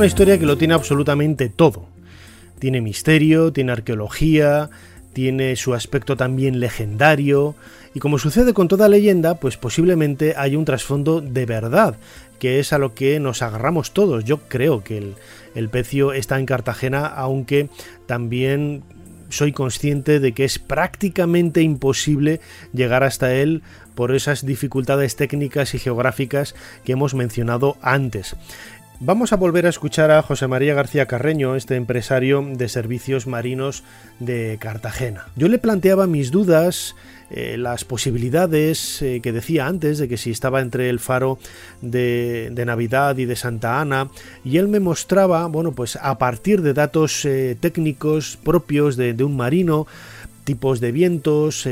Una 0.00 0.06
historia 0.06 0.38
que 0.38 0.46
lo 0.46 0.56
tiene 0.56 0.72
absolutamente 0.72 1.50
todo. 1.50 1.84
Tiene 2.58 2.80
misterio, 2.80 3.52
tiene 3.52 3.72
arqueología, 3.72 4.70
tiene 5.12 5.56
su 5.56 5.74
aspecto 5.74 6.16
también 6.16 6.58
legendario, 6.58 7.54
y 7.92 8.00
como 8.00 8.16
sucede 8.16 8.54
con 8.54 8.66
toda 8.66 8.88
leyenda, 8.88 9.34
pues 9.34 9.58
posiblemente 9.58 10.32
hay 10.38 10.56
un 10.56 10.64
trasfondo 10.64 11.20
de 11.20 11.44
verdad, 11.44 11.96
que 12.38 12.60
es 12.60 12.72
a 12.72 12.78
lo 12.78 12.94
que 12.94 13.20
nos 13.20 13.42
agarramos 13.42 13.92
todos. 13.92 14.24
Yo 14.24 14.38
creo 14.48 14.82
que 14.82 14.96
el, 14.96 15.16
el 15.54 15.68
pecio 15.68 16.14
está 16.14 16.38
en 16.38 16.46
Cartagena, 16.46 17.04
aunque 17.06 17.68
también 18.06 18.82
soy 19.28 19.52
consciente 19.52 20.18
de 20.18 20.32
que 20.32 20.46
es 20.46 20.58
prácticamente 20.58 21.60
imposible 21.60 22.40
llegar 22.72 23.04
hasta 23.04 23.34
él 23.34 23.62
por 23.94 24.14
esas 24.14 24.46
dificultades 24.46 25.14
técnicas 25.16 25.74
y 25.74 25.78
geográficas 25.78 26.54
que 26.86 26.92
hemos 26.92 27.14
mencionado 27.14 27.76
antes. 27.82 28.34
Vamos 29.02 29.32
a 29.32 29.36
volver 29.36 29.64
a 29.64 29.70
escuchar 29.70 30.10
a 30.10 30.20
José 30.20 30.46
María 30.46 30.74
García 30.74 31.06
Carreño, 31.06 31.56
este 31.56 31.76
empresario 31.76 32.46
de 32.46 32.68
servicios 32.68 33.26
marinos 33.26 33.82
de 34.18 34.58
Cartagena. 34.60 35.28
Yo 35.36 35.48
le 35.48 35.58
planteaba 35.58 36.06
mis 36.06 36.30
dudas, 36.30 36.96
eh, 37.30 37.56
las 37.56 37.86
posibilidades 37.86 39.00
eh, 39.00 39.20
que 39.22 39.32
decía 39.32 39.68
antes 39.68 39.96
de 39.96 40.06
que 40.06 40.18
si 40.18 40.30
estaba 40.30 40.60
entre 40.60 40.90
el 40.90 41.00
faro 41.00 41.38
de, 41.80 42.52
Navidad 42.66 43.16
y 43.16 43.24
de 43.24 43.36
Santa 43.36 43.80
Ana, 43.80 44.10
y 44.44 44.58
él 44.58 44.68
me 44.68 44.80
mostraba, 44.80 45.46
bueno, 45.46 45.72
pues 45.72 45.96
a 45.96 46.18
partir 46.18 46.60
de 46.60 46.74
datos 46.74 47.24
eh, 47.24 47.56
técnicos 47.58 48.36
propios 48.36 48.98
de, 48.98 49.14
un 49.24 49.34
marino, 49.34 49.86
tipos 50.44 50.78
de 50.78 50.92
vientos, 50.92 51.66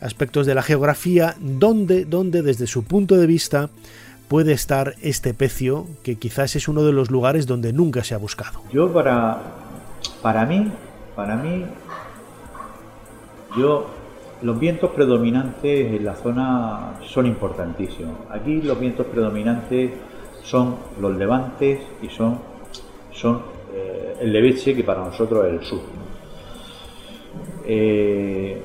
aspectos 0.00 0.46
de 0.46 0.54
la 0.54 0.62
geografía, 0.62 1.34
donde, 1.40 2.04
donde 2.04 2.42
desde 2.42 2.68
su 2.68 2.84
punto 2.84 3.16
de 3.16 3.26
vista 3.26 3.70
puede 4.34 4.50
estar 4.50 4.96
este 5.00 5.32
pecio, 5.32 5.86
que 6.02 6.16
quizás 6.16 6.56
es 6.56 6.66
uno 6.66 6.82
de 6.82 6.90
los 6.90 7.08
lugares 7.08 7.46
donde 7.46 7.72
nunca 7.72 8.02
se 8.02 8.16
ha 8.16 8.18
buscado? 8.18 8.62
Yo 8.72 8.92
para, 8.92 9.40
para 10.22 10.44
mí, 10.44 10.72
para 11.14 11.36
mí, 11.36 11.64
yo, 13.56 13.86
los 14.42 14.58
vientos 14.58 14.90
predominantes 14.90 15.86
en 15.94 16.04
la 16.04 16.16
zona 16.16 16.94
son 17.06 17.26
importantísimos. 17.26 18.16
Aquí 18.28 18.60
los 18.60 18.76
vientos 18.80 19.06
predominantes 19.06 19.92
son 20.42 20.78
los 21.00 21.16
levantes 21.16 21.78
y 22.02 22.08
son, 22.08 22.40
son 23.12 23.40
eh, 23.72 24.16
el 24.20 24.32
leveche, 24.32 24.74
que 24.74 24.82
para 24.82 25.04
nosotros 25.04 25.46
es 25.46 25.52
el 25.52 25.64
sur. 25.64 25.82
Eh, 27.64 28.60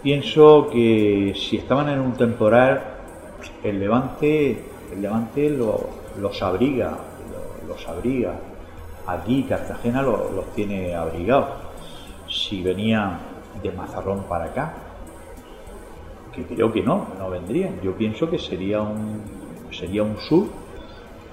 pienso 0.00 0.68
que 0.72 1.34
si 1.34 1.56
estaban 1.56 1.88
en 1.88 1.98
un 1.98 2.12
temporal, 2.12 2.84
el 3.64 3.80
levante 3.80 4.77
el 4.92 5.02
Levante 5.02 5.50
los 5.50 6.42
abriga, 6.42 6.98
los 7.66 7.88
abriga. 7.88 8.34
Aquí 9.06 9.44
Cartagena 9.44 10.02
los, 10.02 10.52
tiene 10.54 10.94
abrigados. 10.94 11.48
Si 12.28 12.62
venían 12.62 13.18
de 13.62 13.72
Mazarrón 13.72 14.24
para 14.24 14.46
acá, 14.46 14.74
que 16.32 16.44
creo 16.44 16.72
que 16.72 16.82
no, 16.82 17.06
no 17.18 17.30
vendrían. 17.30 17.80
Yo 17.82 17.94
pienso 17.94 18.28
que 18.28 18.38
sería 18.38 18.80
un, 18.82 19.22
sería 19.70 20.02
un 20.02 20.18
sur 20.18 20.46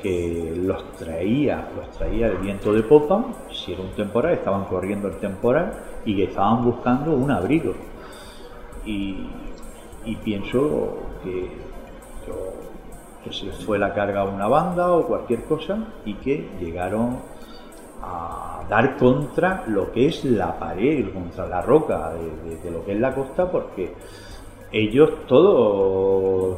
que 0.01 0.53
los 0.56 0.91
traía, 0.93 1.68
los 1.76 1.89
traía 1.97 2.28
el 2.28 2.38
viento 2.38 2.72
de 2.72 2.84
popa, 2.84 3.26
si 3.51 3.74
era 3.74 3.82
un 3.82 3.89
temporal, 3.91 4.34
estaban 4.34 4.66
corriendo 4.66 5.08
el 5.08 5.18
temporal 5.18 5.74
y 6.06 6.16
que 6.16 6.26
estaban 6.26 6.64
buscando 6.64 7.14
un 7.14 7.32
abrigo. 7.32 7.74
Y, 8.86 9.28
y 10.06 10.16
pienso 10.18 10.97
que 11.24 11.49
que 13.26 13.34
se 13.34 13.45
les 13.45 13.55
fue 13.65 13.80
la 13.80 13.91
carga 13.91 14.21
a 14.21 14.26
una 14.26 14.47
banda 14.47 14.93
o 14.93 15.07
cualquier 15.07 15.43
cosa 15.45 15.80
y 16.05 16.13
que 16.13 16.47
llegaron 16.59 17.17
a 18.03 18.61
dar 18.69 18.97
contra 18.97 19.63
lo 19.67 19.91
que 19.91 20.07
es 20.07 20.23
la 20.23 20.57
pared, 20.59 21.11
contra 21.11 21.47
la 21.47 21.61
roca 21.61 22.11
de, 22.13 22.69
lo 22.69 22.86
que 22.86 22.93
es 22.93 22.99
la 22.99 23.15
costa, 23.15 23.49
porque 23.49 23.93
ellos 24.71 25.26
todos 25.28 26.57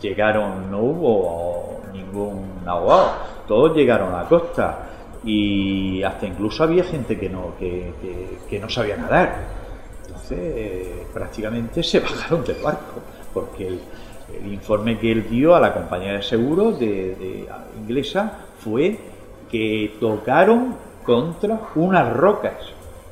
llegaron, 0.00 0.70
no 0.70 0.78
hubo 0.80 1.80
ningún 1.92 2.62
ahogado, 2.66 3.10
todos 3.46 3.76
llegaron 3.76 4.14
a 4.14 4.22
la 4.22 4.28
costa 4.28 4.78
y 5.22 6.02
hasta 6.02 6.26
incluso 6.26 6.64
había 6.64 6.84
gente 6.84 7.18
que 7.18 7.28
no, 7.28 7.56
que, 7.58 7.92
que 8.48 8.58
no 8.58 8.70
sabía 8.70 8.96
nadar. 8.96 9.36
Entonces 10.06 11.06
prácticamente 11.12 11.82
se 11.82 12.00
bajaron 12.00 12.42
del 12.42 12.62
barco, 12.62 13.00
porque 13.34 13.68
el, 13.68 13.80
el 14.32 14.52
informe 14.52 14.98
que 14.98 15.12
él 15.12 15.28
dio 15.28 15.54
a 15.54 15.60
la 15.60 15.72
compañía 15.72 16.14
de 16.14 16.22
seguros 16.22 16.78
de, 16.78 17.46
inglesa 17.80 18.46
fue 18.58 18.98
que 19.50 19.96
tocaron 20.00 20.76
contra 21.04 21.60
unas 21.74 22.12
rocas 22.12 22.54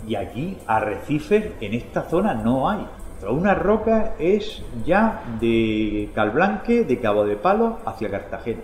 y 0.06 0.14
aquí 0.14 0.58
arrecifes 0.66 1.52
en 1.60 1.74
esta 1.74 2.02
zona 2.02 2.34
no 2.34 2.68
hay. 2.68 2.86
Una 3.28 3.54
roca 3.54 4.14
es 4.18 4.62
ya 4.84 5.22
de 5.40 6.10
Calblanque, 6.14 6.84
de 6.84 7.00
Cabo 7.00 7.24
de 7.24 7.36
Palo 7.36 7.78
hacia 7.84 8.10
Cartagena. 8.10 8.60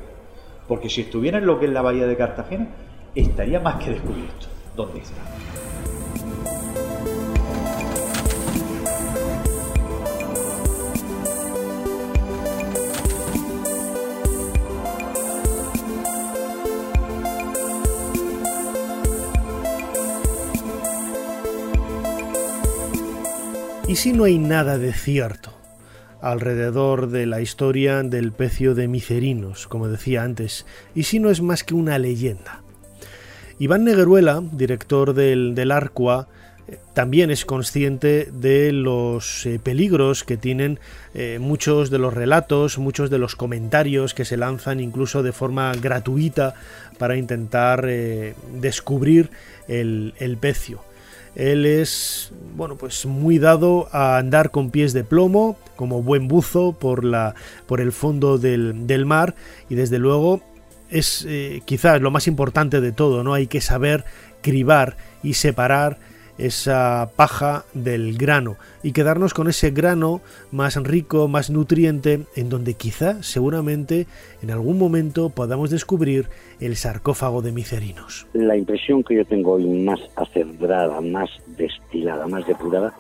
Porque 0.68 0.90
si 0.90 1.00
estuviera 1.00 1.38
en 1.38 1.46
lo 1.46 1.58
que 1.58 1.66
es 1.66 1.72
la 1.72 1.82
bahía 1.82 2.06
de 2.06 2.16
Cartagena, 2.16 2.68
estaría 3.14 3.60
más 3.60 3.82
que 3.82 3.90
descubierto. 3.90 4.46
¿Dónde 4.76 5.00
está? 5.00 5.20
¿Y 23.92 23.96
si 23.96 24.14
no 24.14 24.24
hay 24.24 24.38
nada 24.38 24.78
de 24.78 24.94
cierto 24.94 25.52
alrededor 26.22 27.10
de 27.10 27.26
la 27.26 27.42
historia 27.42 28.02
del 28.02 28.32
pecio 28.32 28.74
de 28.74 28.88
Micerinos, 28.88 29.68
como 29.68 29.86
decía 29.86 30.22
antes? 30.22 30.64
¿Y 30.94 31.02
si 31.02 31.18
no 31.18 31.28
es 31.28 31.42
más 31.42 31.62
que 31.62 31.74
una 31.74 31.98
leyenda? 31.98 32.62
Iván 33.58 33.84
Negueruela, 33.84 34.42
director 34.50 35.12
del, 35.12 35.54
del 35.54 35.70
Arcua, 35.70 36.26
eh, 36.68 36.78
también 36.94 37.30
es 37.30 37.44
consciente 37.44 38.30
de 38.32 38.72
los 38.72 39.44
eh, 39.44 39.60
peligros 39.62 40.24
que 40.24 40.38
tienen 40.38 40.80
eh, 41.12 41.36
muchos 41.38 41.90
de 41.90 41.98
los 41.98 42.14
relatos, 42.14 42.78
muchos 42.78 43.10
de 43.10 43.18
los 43.18 43.36
comentarios 43.36 44.14
que 44.14 44.24
se 44.24 44.38
lanzan 44.38 44.80
incluso 44.80 45.22
de 45.22 45.32
forma 45.32 45.70
gratuita 45.74 46.54
para 46.96 47.18
intentar 47.18 47.86
descubrir 48.54 49.28
el, 49.68 50.14
el 50.16 50.38
pecio. 50.38 50.82
Él 51.34 51.64
es, 51.64 52.32
bueno, 52.56 52.76
pues 52.76 53.06
muy 53.06 53.38
dado 53.38 53.88
a 53.92 54.18
andar 54.18 54.50
con 54.50 54.70
pies 54.70 54.92
de 54.92 55.04
plomo, 55.04 55.56
como 55.76 56.02
buen 56.02 56.28
buzo 56.28 56.72
por, 56.72 57.04
la, 57.04 57.34
por 57.66 57.80
el 57.80 57.92
fondo 57.92 58.38
del, 58.38 58.86
del 58.86 59.06
mar 59.06 59.34
y 59.70 59.74
desde 59.74 59.98
luego 59.98 60.42
es 60.90 61.24
eh, 61.26 61.62
quizás 61.64 62.00
lo 62.00 62.10
más 62.10 62.26
importante 62.26 62.80
de 62.80 62.92
todo, 62.92 63.24
¿no? 63.24 63.32
Hay 63.32 63.46
que 63.46 63.62
saber 63.62 64.04
cribar 64.42 64.96
y 65.22 65.34
separar 65.34 65.98
esa 66.46 67.10
paja 67.14 67.64
del 67.72 68.18
grano 68.18 68.56
y 68.82 68.92
quedarnos 68.92 69.32
con 69.32 69.48
ese 69.48 69.70
grano 69.70 70.20
más 70.50 70.76
rico, 70.76 71.28
más 71.28 71.50
nutriente, 71.50 72.22
en 72.34 72.48
donde 72.48 72.74
quizá, 72.74 73.22
seguramente, 73.22 74.06
en 74.42 74.50
algún 74.50 74.78
momento 74.78 75.30
podamos 75.30 75.70
descubrir 75.70 76.28
el 76.60 76.76
sarcófago 76.76 77.42
de 77.42 77.52
Micerinos. 77.52 78.26
La 78.32 78.56
impresión 78.56 79.04
que 79.04 79.16
yo 79.16 79.24
tengo 79.24 79.52
hoy 79.52 79.66
más 79.66 80.00
acendrada, 80.16 81.00
más 81.00 81.30
destilada, 81.56 82.26
más 82.26 82.46
depurada, 82.46 82.92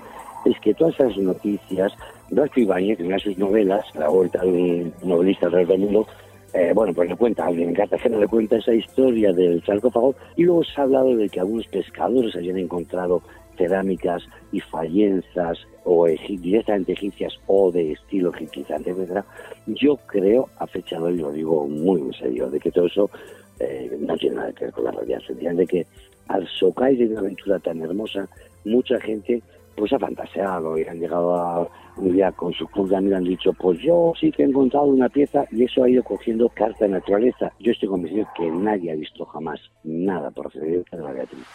es 0.44 0.58
que 0.60 0.74
todas 0.74 0.94
esas 0.94 1.16
noticias, 1.16 1.92
Ralph 2.30 2.56
Ibáñez, 2.56 3.00
en 3.00 3.18
sus 3.18 3.38
novelas, 3.38 3.84
La 3.94 4.08
vuelta 4.08 4.40
de 4.42 4.48
un 4.48 4.92
novelista 5.02 5.48
del 5.48 5.78
mundo, 5.78 6.06
eh, 6.54 6.72
bueno, 6.74 6.92
pues 6.92 7.08
le 7.08 7.16
cuenta, 7.16 7.46
alguien 7.46 7.70
en 7.70 7.74
Cartagena 7.74 8.18
le 8.20 8.28
cuenta 8.28 8.56
esa 8.56 8.74
historia 8.74 9.32
del 9.32 9.62
sarcófago 9.64 10.14
y 10.36 10.44
luego 10.44 10.64
se 10.64 10.80
ha 10.80 10.84
hablado 10.84 11.16
de 11.16 11.28
que 11.28 11.40
algunos 11.40 11.66
pescadores 11.68 12.36
habían 12.36 12.58
encontrado 12.58 13.22
cerámicas 13.56 14.22
y 14.50 14.60
fallenzas 14.60 15.58
o 15.84 16.06
directamente 16.06 16.92
egipcias 16.92 17.38
o 17.46 17.70
de 17.70 17.92
estilo 17.92 18.32
egipcizante, 18.34 18.90
etcétera. 18.90 19.24
Yo 19.66 19.96
creo, 20.06 20.48
a 20.58 20.66
fecha 20.66 20.96
de 20.98 21.04
hoy, 21.04 21.16
lo 21.18 21.32
digo 21.32 21.66
muy 21.66 22.00
en 22.00 22.12
serio, 22.12 22.48
de 22.48 22.60
que 22.60 22.70
todo 22.70 22.86
eso 22.86 23.10
eh, 23.58 23.96
no 24.00 24.16
tiene 24.16 24.36
nada 24.36 24.52
que 24.52 24.66
ver 24.66 24.74
con 24.74 24.84
la 24.84 24.90
realidad. 24.92 25.20
de 25.28 25.66
que 25.66 25.86
al 26.28 26.46
socaire 26.48 27.06
de 27.06 27.12
una 27.12 27.20
aventura 27.20 27.58
tan 27.58 27.80
hermosa, 27.80 28.28
mucha 28.64 29.00
gente 29.00 29.42
pues 29.76 29.92
ha 29.92 29.98
fantaseado 29.98 30.78
y 30.78 30.84
han 30.84 30.98
llegado 30.98 31.34
a 31.34 31.68
un 31.96 32.12
día 32.12 32.32
con 32.32 32.52
su 32.52 32.66
club 32.66 32.94
amigos 32.94 33.18
han 33.18 33.24
dicho, 33.24 33.52
pues 33.52 33.78
yo 33.80 34.12
sí 34.18 34.30
que 34.32 34.42
he 34.42 34.46
encontrado 34.46 34.86
una 34.86 35.08
pieza 35.08 35.44
y 35.50 35.64
eso 35.64 35.84
ha 35.84 35.88
ido 35.88 36.02
cogiendo 36.02 36.48
carta 36.48 36.84
de 36.84 36.92
naturaleza. 36.92 37.52
Yo 37.58 37.72
estoy 37.72 37.88
convencido 37.88 38.26
que 38.36 38.50
nadie 38.50 38.92
ha 38.92 38.96
visto 38.96 39.24
jamás 39.26 39.60
nada 39.84 40.30
procedente 40.30 40.96
de 40.96 41.02
la 41.02 41.12
Beatriz. 41.12 41.46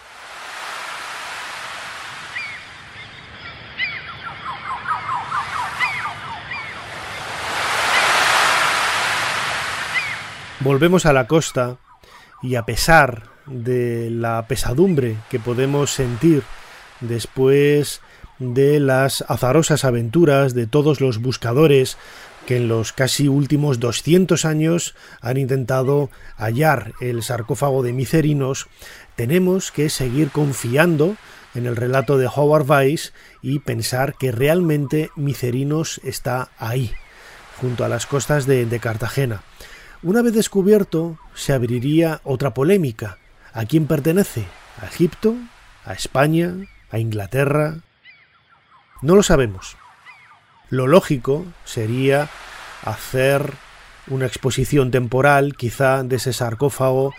Volvemos 10.59 11.05
a 11.05 11.13
la 11.13 11.28
costa 11.28 11.78
y 12.41 12.55
a 12.55 12.63
pesar 12.63 13.24
de 13.45 14.09
la 14.09 14.45
pesadumbre 14.47 15.15
que 15.30 15.39
podemos 15.39 15.91
sentir 15.91 16.43
después 16.99 18.01
de 18.39 18.79
las 18.79 19.23
azarosas 19.27 19.83
aventuras 19.85 20.53
de 20.53 20.67
todos 20.67 21.01
los 21.01 21.19
buscadores 21.19 21.97
que 22.47 22.57
en 22.57 22.69
los 22.69 22.93
casi 22.93 23.27
últimos 23.27 23.79
200 23.79 24.45
años 24.45 24.95
han 25.21 25.38
intentado 25.38 26.09
hallar 26.38 26.93
el 27.01 27.21
sarcófago 27.21 27.83
de 27.83 27.91
Micerinos, 27.91 28.67
tenemos 29.15 29.71
que 29.71 29.89
seguir 29.89 30.31
confiando 30.31 31.17
en 31.55 31.65
el 31.65 31.75
relato 31.75 32.17
de 32.17 32.27
Howard 32.33 32.69
Weiss 32.69 33.13
y 33.41 33.59
pensar 33.59 34.15
que 34.15 34.31
realmente 34.31 35.09
Micerinos 35.15 35.99
está 36.03 36.49
ahí, 36.57 36.93
junto 37.59 37.83
a 37.83 37.89
las 37.89 38.05
costas 38.05 38.45
de, 38.45 38.65
de 38.65 38.79
Cartagena. 38.79 39.43
Una 40.01 40.21
vez 40.21 40.33
descubierto, 40.33 41.17
se 41.33 41.51
abriría 41.51 42.21
otra 42.23 42.53
polémica. 42.53 43.17
¿A 43.51 43.65
quién 43.65 43.88
pertenece? 43.88 44.45
¿A 44.81 44.85
Egipto? 44.85 45.35
¿A 45.83 45.93
España? 45.93 46.53
¿A 46.91 46.99
Inglaterra? 46.99 47.79
No 49.01 49.15
lo 49.15 49.21
sabemos. 49.21 49.77
Lo 50.69 50.87
lógico 50.87 51.45
sería 51.65 52.29
hacer 52.83 53.53
una 54.07 54.25
exposición 54.25 54.89
temporal, 54.89 55.55
quizá 55.55 56.03
de 56.03 56.15
ese 56.15 56.33
sarcófago 56.33 57.13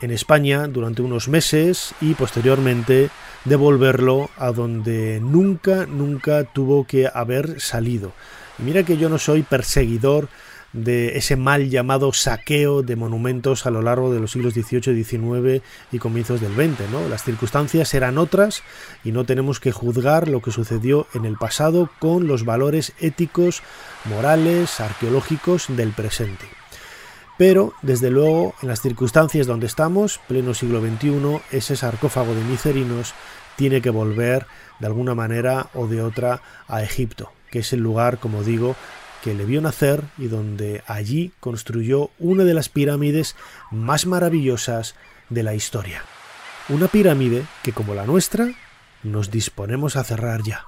en 0.00 0.10
España 0.10 0.66
durante 0.66 1.00
unos 1.00 1.28
meses 1.28 1.94
y 2.00 2.14
posteriormente 2.14 3.10
devolverlo 3.44 4.28
a 4.36 4.52
donde 4.52 5.20
nunca, 5.22 5.86
nunca 5.86 6.44
tuvo 6.44 6.86
que 6.86 7.08
haber 7.12 7.60
salido. 7.60 8.12
Y 8.58 8.62
mira 8.62 8.82
que 8.82 8.98
yo 8.98 9.08
no 9.08 9.18
soy 9.18 9.42
perseguidor 9.42 10.28
de 10.74 11.16
ese 11.16 11.36
mal 11.36 11.70
llamado 11.70 12.12
saqueo 12.12 12.82
de 12.82 12.96
monumentos 12.96 13.64
a 13.64 13.70
lo 13.70 13.80
largo 13.80 14.12
de 14.12 14.20
los 14.20 14.32
siglos 14.32 14.54
XVIII, 14.54 15.02
XIX 15.02 15.64
y 15.92 15.98
comienzos 15.98 16.40
del 16.40 16.54
XX. 16.54 16.90
¿no? 16.90 17.08
Las 17.08 17.22
circunstancias 17.22 17.94
eran 17.94 18.18
otras 18.18 18.62
y 19.04 19.12
no 19.12 19.24
tenemos 19.24 19.60
que 19.60 19.72
juzgar 19.72 20.28
lo 20.28 20.42
que 20.42 20.50
sucedió 20.50 21.06
en 21.14 21.24
el 21.24 21.36
pasado 21.36 21.88
con 22.00 22.26
los 22.26 22.44
valores 22.44 22.92
éticos, 23.00 23.62
morales, 24.04 24.80
arqueológicos 24.80 25.66
del 25.68 25.92
presente. 25.92 26.44
Pero, 27.38 27.72
desde 27.82 28.10
luego, 28.10 28.54
en 28.62 28.68
las 28.68 28.80
circunstancias 28.80 29.46
donde 29.46 29.66
estamos, 29.66 30.20
pleno 30.28 30.54
siglo 30.54 30.80
XXI, 30.80 31.40
ese 31.56 31.76
sarcófago 31.76 32.34
de 32.34 32.44
Micerinos 32.44 33.14
tiene 33.56 33.80
que 33.80 33.90
volver 33.90 34.46
de 34.78 34.86
alguna 34.86 35.14
manera 35.14 35.68
o 35.74 35.86
de 35.86 36.02
otra 36.02 36.42
a 36.68 36.82
Egipto, 36.82 37.32
que 37.50 37.60
es 37.60 37.72
el 37.72 37.80
lugar, 37.80 38.18
como 38.18 38.42
digo, 38.42 38.76
que 39.24 39.32
le 39.32 39.46
vio 39.46 39.62
nacer 39.62 40.04
y 40.18 40.28
donde 40.28 40.82
allí 40.86 41.32
construyó 41.40 42.10
una 42.18 42.44
de 42.44 42.52
las 42.52 42.68
pirámides 42.68 43.36
más 43.70 44.04
maravillosas 44.04 44.96
de 45.30 45.42
la 45.42 45.54
historia. 45.54 46.02
Una 46.68 46.88
pirámide 46.88 47.46
que, 47.62 47.72
como 47.72 47.94
la 47.94 48.04
nuestra, 48.04 48.50
nos 49.02 49.30
disponemos 49.30 49.96
a 49.96 50.04
cerrar 50.04 50.42
ya. 50.42 50.66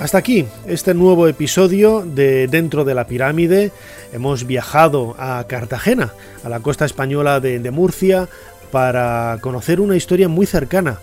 Hasta 0.00 0.18
aquí 0.18 0.46
este 0.66 0.92
nuevo 0.92 1.26
episodio 1.26 2.02
de 2.02 2.48
Dentro 2.48 2.84
de 2.84 2.94
la 2.94 3.06
Pirámide. 3.06 3.72
Hemos 4.12 4.46
viajado 4.46 5.16
a 5.18 5.42
Cartagena, 5.48 6.12
a 6.44 6.50
la 6.50 6.60
costa 6.60 6.84
española 6.84 7.40
de, 7.40 7.70
Murcia, 7.70 8.28
para 8.70 9.38
conocer 9.40 9.80
una 9.80 9.96
historia 9.96 10.28
muy 10.28 10.44
cercana. 10.44 10.98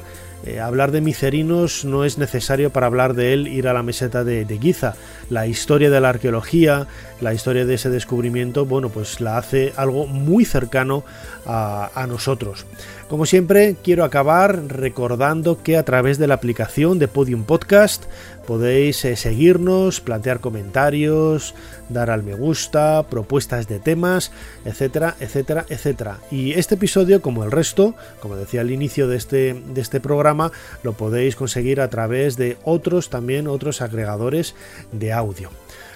Eh, 0.45 0.59
hablar 0.59 0.91
de 0.91 0.99
Micerinos 1.01 1.85
no 1.85 2.03
es 2.03 2.17
necesario 2.17 2.69
para 2.69 2.85
hablar 2.85 3.13
de 3.13 3.33
él 3.33 3.47
ir 3.47 3.67
a 3.67 3.73
la 3.73 3.81
meseta 3.81 4.23
de, 4.23 4.45
de, 4.45 4.59
Giza. 4.59 4.93
La 5.29 5.47
historia 5.47 5.89
de 5.89 6.01
la 6.01 6.09
arqueología, 6.09 6.85
la 7.21 7.33
historia 7.33 7.65
de 7.65 7.75
ese 7.75 7.89
descubrimiento, 7.89 8.65
bueno, 8.65 8.89
pues 8.89 9.21
la 9.21 9.37
hace 9.37 9.73
algo 9.75 10.05
muy 10.05 10.43
cercano 10.45 11.03
a, 11.45 11.89
a 11.95 12.07
nosotros. 12.07 12.65
Como 13.07 13.25
siempre, 13.25 13.77
quiero 13.83 14.03
acabar 14.03 14.63
recordando 14.67 15.63
que 15.63 15.77
a 15.77 15.83
través 15.83 16.17
de 16.17 16.27
la 16.27 16.33
aplicación 16.33 16.99
de 16.99 17.07
Podium 17.07 17.43
Podcast 17.43 18.03
podéis 18.45 19.03
eh, 19.05 19.15
seguirnos, 19.15 20.01
plantear 20.01 20.39
comentarios, 20.39 21.55
dar 21.89 22.09
al 22.09 22.23
me 22.23 22.33
gusta, 22.33 23.07
propuestas 23.09 23.67
de 23.67 23.79
temas, 23.79 24.31
etcétera, 24.65 25.15
etcétera, 25.19 25.65
etcétera. 25.69 26.19
Y 26.31 26.53
este 26.53 26.75
episodio, 26.75 27.21
como 27.21 27.43
el 27.43 27.51
resto, 27.51 27.95
como 28.19 28.35
decía 28.35 28.61
al 28.61 28.71
inicio 28.71 29.07
de 29.07 29.17
este, 29.17 29.53
de 29.53 29.81
este 29.81 29.99
programa, 29.99 30.51
lo 30.83 30.93
podéis 30.93 31.35
conseguir 31.35 31.81
a 31.81 31.89
través 31.89 32.37
de 32.37 32.57
otros 32.63 33.09
también, 33.09 33.47
otros 33.47 33.81
agregadores 33.81 34.55
de 34.91 35.13
audio. 35.13 35.49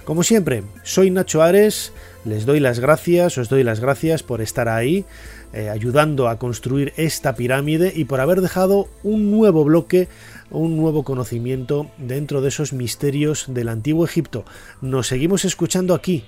Como 0.04 0.22
siempre, 0.22 0.62
soy 0.84 1.10
Nacho 1.10 1.42
Ares, 1.42 1.92
les 2.24 2.46
doy 2.46 2.60
las 2.60 2.80
gracias, 2.80 3.36
os 3.36 3.50
doy 3.50 3.62
las 3.62 3.80
gracias 3.80 4.22
por 4.22 4.40
estar 4.40 4.68
ahí 4.68 5.04
eh, 5.52 5.68
ayudando 5.70 6.28
a 6.28 6.38
construir 6.38 6.92
esta 6.96 7.34
pirámide 7.34 7.92
y 7.94 8.04
por 8.04 8.20
haber 8.20 8.40
dejado 8.40 8.88
un 9.02 9.30
nuevo 9.30 9.64
bloque, 9.64 10.08
un 10.50 10.76
nuevo 10.76 11.04
conocimiento 11.04 11.90
dentro 11.96 12.40
de 12.40 12.48
esos 12.48 12.72
misterios 12.72 13.46
del 13.48 13.68
antiguo 13.68 14.04
Egipto. 14.04 14.44
Nos 14.80 15.06
seguimos 15.08 15.44
escuchando 15.44 15.94
aquí, 15.94 16.24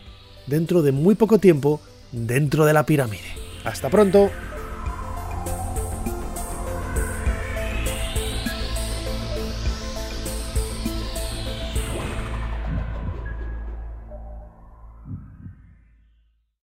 dentro 0.46 0.82
de 0.82 0.92
muy 0.92 1.14
poco 1.14 1.38
tiempo, 1.38 1.80
dentro 2.12 2.64
de 2.64 2.72
la 2.72 2.86
pirámide. 2.86 3.28
Hasta 3.64 3.90
pronto. 3.90 4.30